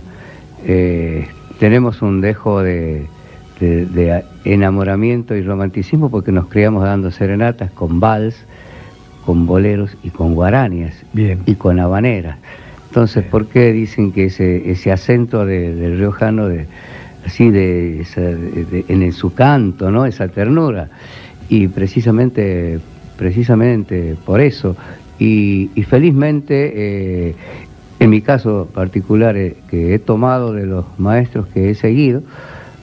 eh, 0.65 1.28
tenemos 1.60 2.02
un 2.02 2.21
dejo 2.21 2.62
de, 2.63 3.06
de- 3.60 3.86
de 3.86 4.23
enamoramiento 4.45 5.36
y 5.36 5.41
romanticismo 5.41 6.10
porque 6.10 6.32
nos 6.32 6.47
criamos 6.47 6.84
dando 6.84 7.12
serenatas 7.12 7.69
con 7.71 7.99
vals, 7.99 8.36
con 9.25 9.45
boleros 9.45 9.95
y 10.04 10.10
con 10.10 10.36
guaranias 10.36 10.95
Bien. 11.13 11.39
y 11.45 11.56
con 11.56 11.80
habaneras. 11.80 12.38
Entonces, 12.88 13.23
Bien. 13.23 13.32
¿por 13.32 13.47
qué 13.47 13.71
dicen 13.73 14.12
que 14.12 14.25
ese, 14.25 14.71
ese 14.71 14.91
acento 14.91 15.45
de- 15.45 15.75
del 15.75 15.97
riojano, 15.99 16.47
de, 16.47 16.65
así 17.25 17.52
de- 17.52 18.06
en 18.88 19.12
su 19.13 19.34
canto, 19.34 19.91
¿no? 19.91 20.06
esa 20.06 20.28
ternura? 20.30 20.88
Y 21.49 21.67
precisamente, 21.67 22.80
precisamente 23.17 24.15
por 24.25 24.39
eso. 24.41 24.75
Y, 25.19 25.69
felizmente, 25.88 26.71
eh, 26.75 27.36
en 27.99 28.10
mi 28.10 28.21
caso 28.21 28.69
particular, 28.73 29.36
eh, 29.36 29.58
que 29.69 29.93
he 29.93 29.99
tomado 29.99 30.53
de 30.53 30.65
los 30.65 30.86
maestros 30.97 31.47
que 31.47 31.69
he 31.69 31.75
seguido, 31.75 32.23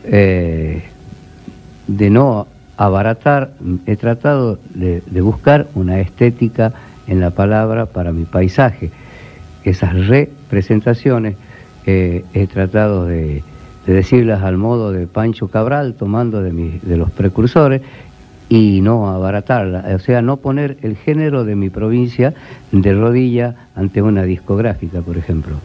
eh, 0.05 0.83
de 1.87 2.11
no 2.11 2.47
abaratar, 2.77 3.53
he 3.87 3.97
tratado 3.97 4.59
de, 4.75 5.01
buscar 5.23 5.67
una 5.75 6.01
estética 6.01 6.75
en 7.07 7.21
la 7.21 7.31
palabra 7.31 7.87
para 7.87 8.13
mi 8.13 8.25
paisaje. 8.25 8.91
Esas 9.65 10.07
representaciones 10.07 11.37
he 11.87 12.49
tratado 12.53 13.07
de, 13.07 13.43
de 13.87 13.93
decirlas 13.95 14.43
al 14.43 14.57
modo 14.59 14.93
de 14.93 15.07
Pancho 15.07 15.49
Cabral, 15.49 15.95
tomando 15.95 16.43
de, 16.43 16.53
mis- 16.53 16.83
de 16.83 16.97
los 16.97 17.11
precursores, 17.13 17.81
y 18.49 18.81
no 18.81 19.09
abaratarla, 19.09 19.85
o 19.95 19.99
sea, 19.99 20.23
no 20.23 20.37
poner 20.37 20.77
el 20.83 20.97
género 20.97 21.45
de 21.45 21.57
mi 21.57 21.69
provincia 21.71 22.33
de 22.71 22.93
rodilla 22.95 23.55
ante 23.75 24.03
una 24.03 24.23
discográfica, 24.23 25.01
por 25.01 25.17
ejemplo. 25.19 25.57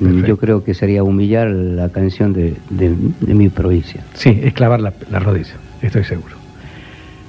Perfecto. 0.00 0.26
Yo 0.26 0.36
creo 0.38 0.64
que 0.64 0.74
sería 0.74 1.02
humillar 1.04 1.48
la 1.50 1.88
canción 1.90 2.32
de, 2.32 2.54
de- 2.70 2.96
de 3.20 3.34
mi 3.34 3.48
provincia, 3.50 4.02
Sí, 4.14 4.40
es 4.42 4.52
clavar 4.54 4.80
la, 4.80 4.92
la 5.10 5.18
rodilla, 5.20 5.54
estoy 5.82 6.02
seguro. 6.04 6.34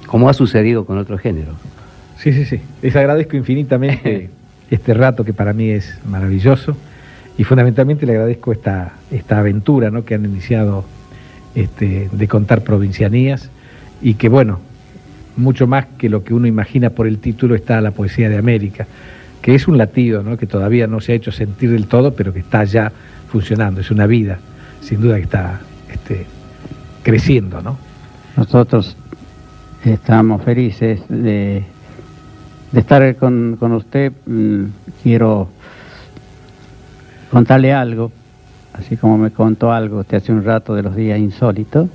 como 0.06 0.28
ha 0.28 0.32
sucedido 0.34 0.84
con 0.86 0.98
otro 0.98 1.18
género. 1.18 1.52
Sí, 2.18 2.32
sí, 2.32 2.44
sí. 2.46 2.60
Les 2.82 2.96
agradezco 2.96 3.36
infinitamente 3.36 4.30
este 4.70 4.94
rato 4.94 5.24
que 5.24 5.32
para 5.34 5.52
mí 5.52 5.68
es 5.68 5.98
maravilloso 6.08 6.74
y 7.38 7.44
fundamentalmente 7.44 8.06
le 8.06 8.12
agradezco 8.12 8.50
esta, 8.50 8.94
esta 9.10 9.38
aventura 9.40 9.90
¿no? 9.90 10.04
que 10.06 10.14
han 10.14 10.24
iniciado 10.24 10.84
este, 11.54 12.08
de 12.10 12.28
contar 12.28 12.62
provincianías 12.62 13.50
y 14.02 14.14
que 14.14 14.28
bueno, 14.30 14.58
mucho 15.36 15.66
más 15.66 15.86
que 15.98 16.08
lo 16.08 16.24
que 16.24 16.34
uno 16.34 16.46
imagina 16.46 16.90
por 16.90 17.06
el 17.06 17.18
título 17.18 17.54
está 17.54 17.80
la 17.80 17.90
poesía 17.90 18.28
de 18.28 18.38
América, 18.38 18.86
que 19.42 19.54
es 19.54 19.68
un 19.68 19.78
latido 19.78 20.22
¿no? 20.22 20.36
que 20.36 20.46
todavía 20.46 20.86
no 20.86 21.00
se 21.00 21.12
ha 21.12 21.14
hecho 21.14 21.32
sentir 21.32 21.70
del 21.70 21.86
todo, 21.86 22.14
pero 22.14 22.32
que 22.32 22.40
está 22.40 22.64
ya 22.64 22.90
funcionando, 23.28 23.80
es 23.80 23.90
una 23.90 24.06
vida, 24.06 24.38
sin 24.80 25.00
duda 25.00 25.16
que 25.16 25.22
está 25.22 25.60
este, 25.92 26.26
creciendo, 27.02 27.60
¿no? 27.60 27.78
Nosotros 28.36 28.96
estamos 29.84 30.42
felices 30.42 31.00
de, 31.08 31.64
estar 32.74 33.16
con, 33.16 33.56
con 33.58 33.72
usted. 33.72 34.12
Mm, 34.26 34.64
Quiero 35.02 35.48
contarle 37.30 37.72
algo, 37.72 38.10
así 38.72 38.96
como 38.96 39.18
me 39.18 39.30
contó 39.30 39.72
algo 39.72 40.00
usted 40.00 40.16
hace 40.16 40.32
un 40.32 40.44
rato 40.44 40.74
de 40.74 40.82
los 40.82 40.96
días 40.96 41.18
insólitos. 41.18 41.88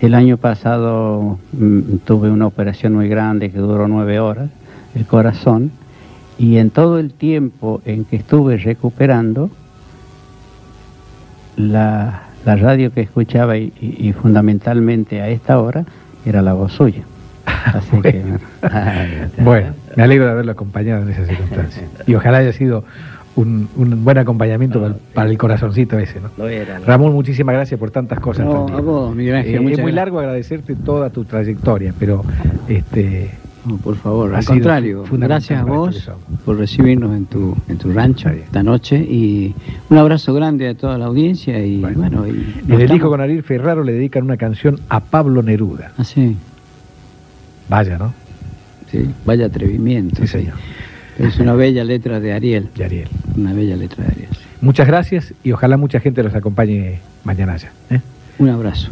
El 0.00 0.14
año 0.14 0.36
pasado 0.36 1.38
mm, 1.52 1.96
tuve 2.04 2.30
una 2.30 2.46
operación 2.46 2.94
muy 2.94 3.08
grande 3.08 3.50
que 3.50 3.58
duró 3.58 3.88
nueve 3.88 4.20
horas, 4.20 4.50
el 4.94 5.06
corazón, 5.06 5.70
y 6.38 6.58
en 6.58 6.70
todo 6.70 6.98
el 6.98 7.12
tiempo 7.14 7.80
en 7.86 8.04
que 8.04 8.16
estuve 8.16 8.58
recuperando, 8.58 9.50
la, 11.56 12.24
la 12.44 12.56
radio 12.56 12.92
que 12.92 13.00
escuchaba 13.00 13.56
y, 13.56 13.72
y- 13.80 14.08
y 14.08 14.12
fundamentalmente 14.12 15.22
a 15.22 15.28
esta 15.28 15.58
hora 15.60 15.84
era 16.26 16.42
la 16.42 16.52
voz 16.52 16.72
suya. 16.72 17.02
Así 17.46 18.00
que, 18.02 18.22
Bueno, 19.42 19.68
me 19.96 20.02
alegro 20.02 20.26
de 20.26 20.32
haberlo 20.32 20.52
acompañado 20.52 21.02
en 21.02 21.10
esas 21.10 21.26
circunstancias. 21.28 21.86
Y 22.06 22.14
ojalá 22.14 22.38
haya 22.38 22.52
sido 22.52 22.84
un, 23.36 23.68
un 23.76 24.04
buen 24.04 24.18
acompañamiento 24.18 24.80
para, 24.80 24.94
el- 24.94 25.00
para 25.14 25.30
el 25.30 25.38
corazoncito 25.38 25.98
ese, 25.98 26.20
¿no? 26.20 26.30
Lo 26.38 26.48
era. 26.48 26.78
¿no? 26.78 26.86
Ramón, 26.86 27.12
muchísimas 27.12 27.54
gracias 27.54 27.78
por 27.78 27.90
tantas 27.90 28.18
cosas. 28.20 28.44
No, 28.46 28.64
también. 28.66 28.78
a 28.78 28.80
vos, 28.80 29.14
Miguel 29.14 29.34
Ángel, 29.36 29.52
Eh, 29.52 29.56
es 29.56 29.62
muy 29.62 29.72
gracias. 29.72 29.94
largo 29.94 30.18
agradecerte 30.20 30.74
toda 30.74 31.10
tu 31.10 31.24
trayectoria, 31.24 31.92
pero 31.98 32.24
este, 32.68 33.30
No, 33.66 33.76
por 33.78 33.96
favor, 33.96 34.32
Ha 34.34 34.38
al 34.38 34.44
contrario, 34.44 35.04
gracias 35.10 35.60
a 35.60 35.64
vos 35.64 35.96
somos. 35.96 36.20
por 36.44 36.56
recibirnos 36.56 37.16
en 37.16 37.26
tu, 37.26 37.56
en 37.68 37.76
tu 37.78 37.92
rancho 37.92 38.28
esta 38.30 38.62
noche 38.62 38.96
y 38.96 39.54
un 39.90 39.98
abrazo 39.98 40.32
grande 40.32 40.68
a 40.68 40.74
toda 40.74 40.96
la 40.98 41.06
audiencia 41.06 41.58
y 41.64 41.80
Bueno. 41.80 41.98
bueno, 41.98 42.26
y 42.28 42.30
en 42.30 42.72
el 42.80 42.82
estamos- 42.82 43.08
con 43.10 43.20
Ariel 43.20 43.42
Ferraro 43.42 43.82
le 43.82 43.92
dedican 43.92 44.22
una 44.22 44.36
canción 44.36 44.78
a 44.88 45.00
Pablo 45.00 45.42
Neruda. 45.42 45.90
Ah, 45.98 46.04
sí, 46.04 46.36
Vaya, 47.68 47.98
¿no? 47.98 48.14
sí, 48.90 49.10
vaya 49.24 49.46
atrevimiento. 49.46 50.22
Sí, 50.22 50.28
señor. 50.28 50.54
Es 51.18 51.38
una 51.40 51.54
bella 51.54 51.82
letra 51.82 52.20
de 52.20 52.32
Ariel, 52.34 52.68
Y 52.76 52.82
Ariel. 52.82 53.08
Una 53.36 53.52
bella 53.52 53.76
letra 53.76 54.04
de 54.04 54.10
Ariel. 54.10 54.28
sí. 54.32 54.46
Muchas 54.60 54.86
gracias 54.86 55.34
y 55.44 55.52
ojalá 55.52 55.76
mucha 55.76 56.00
gente 56.00 56.22
los 56.22 56.34
acompañe 56.34 57.00
mañana 57.24 57.56
ya. 57.56 57.70
¿eh? 57.90 58.00
Un 58.38 58.48
abrazo. 58.48 58.90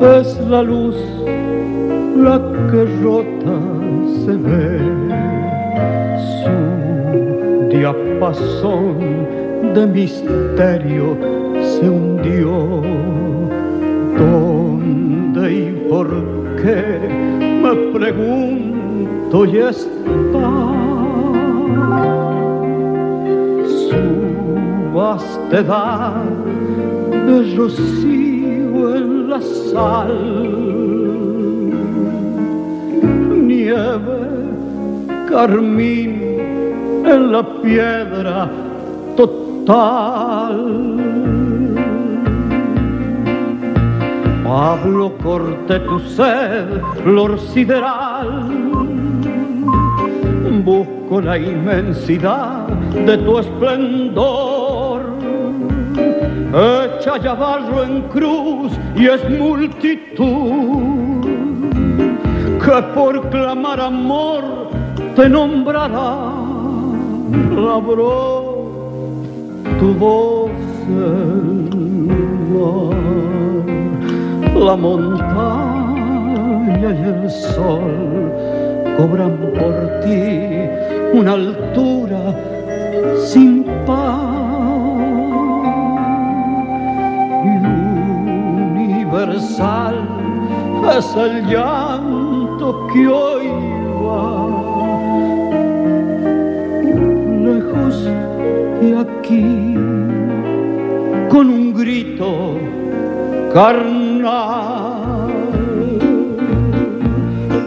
No 0.00 0.16
es 0.16 0.36
la 0.48 0.62
luz 0.62 0.96
la 2.22 2.38
que 2.70 2.84
rota 3.02 3.58
se 4.22 4.34
ve, 4.46 4.78
su 6.38 7.68
diapasón 7.68 8.96
de 9.74 9.86
misterio 9.86 11.16
se 11.60 11.88
hundió. 11.88 12.82
¿Dónde 14.18 15.52
y 15.52 15.88
por 15.88 16.08
qué? 16.60 16.82
Me 17.62 17.74
pregunto 17.98 19.46
y 19.46 19.58
está 19.58 20.52
su 23.80 24.02
vastedad 24.94 26.22
de 27.26 27.56
rocío 27.56 28.96
en 28.96 29.30
la 29.30 29.40
sal, 29.40 30.61
carmín 35.28 36.12
en 37.06 37.32
la 37.32 37.42
piedra 37.62 38.50
total. 39.16 40.56
Pablo, 44.44 45.12
corte 45.22 45.80
tu 45.80 45.98
sed, 46.00 46.80
flor 47.02 47.38
sideral. 47.40 48.50
Busco 50.64 51.20
la 51.20 51.38
inmensidad 51.38 52.68
de 53.06 53.18
tu 53.18 53.38
esplendor 53.38 54.72
echa 56.54 57.16
ya 57.18 57.34
barro 57.34 57.82
en 57.82 58.02
cruz 58.02 58.72
y 58.94 59.06
es 59.06 59.28
multitud 59.30 60.91
por 62.80 63.28
clamar 63.28 63.80
amor 63.80 64.42
te 65.14 65.28
nombrará. 65.28 66.32
Labró 67.54 68.70
tu 69.78 69.92
voz 69.94 70.50
el 70.88 71.68
mar, 72.48 72.94
la 74.54 74.76
montaña 74.76 75.20
y 76.80 76.84
el 76.84 77.30
sol 77.30 78.32
cobran 78.96 79.36
por 79.58 79.74
ti 80.02 80.22
una 81.12 81.32
altura 81.32 82.34
sin 83.18 83.64
par. 83.86 84.32
Universal 88.76 89.96
es 90.96 91.16
el 91.16 91.46
que 92.92 93.08
hoy 93.08 93.48
va. 94.04 94.26
Lejos 97.46 98.08
y 98.80 98.94
aquí 98.94 99.74
con 101.28 101.50
un 101.50 101.74
grito 101.74 102.58
carnal. 103.52 105.32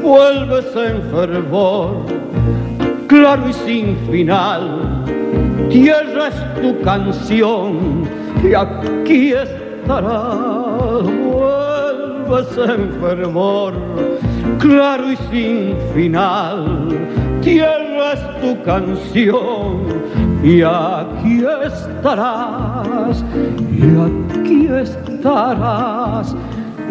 Vuelves 0.02 0.76
en 0.76 1.02
fervor 1.12 2.06
claro 3.08 3.50
y 3.50 3.54
sin 3.54 3.98
final. 4.10 5.04
Tierra 5.70 6.28
es 6.28 6.62
tu 6.62 6.82
canción 6.82 8.04
y 8.44 8.54
aquí 8.54 9.34
estarás. 9.34 11.04
Vuelves 11.34 12.58
en 12.58 12.92
fervor 13.02 13.74
claro 14.68 15.12
y 15.12 15.16
sin 15.30 15.76
final 15.94 16.88
tierra 17.42 18.14
es 18.14 18.42
tu 18.42 18.64
canción 18.64 19.86
y 20.44 20.62
aquí 20.62 21.44
estarás, 21.66 23.24
y 23.72 23.82
aquí 24.06 24.68
estarás, 24.68 26.36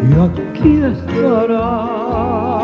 y 0.02 0.12
aquí 0.26 0.80
estarás. 0.82 2.63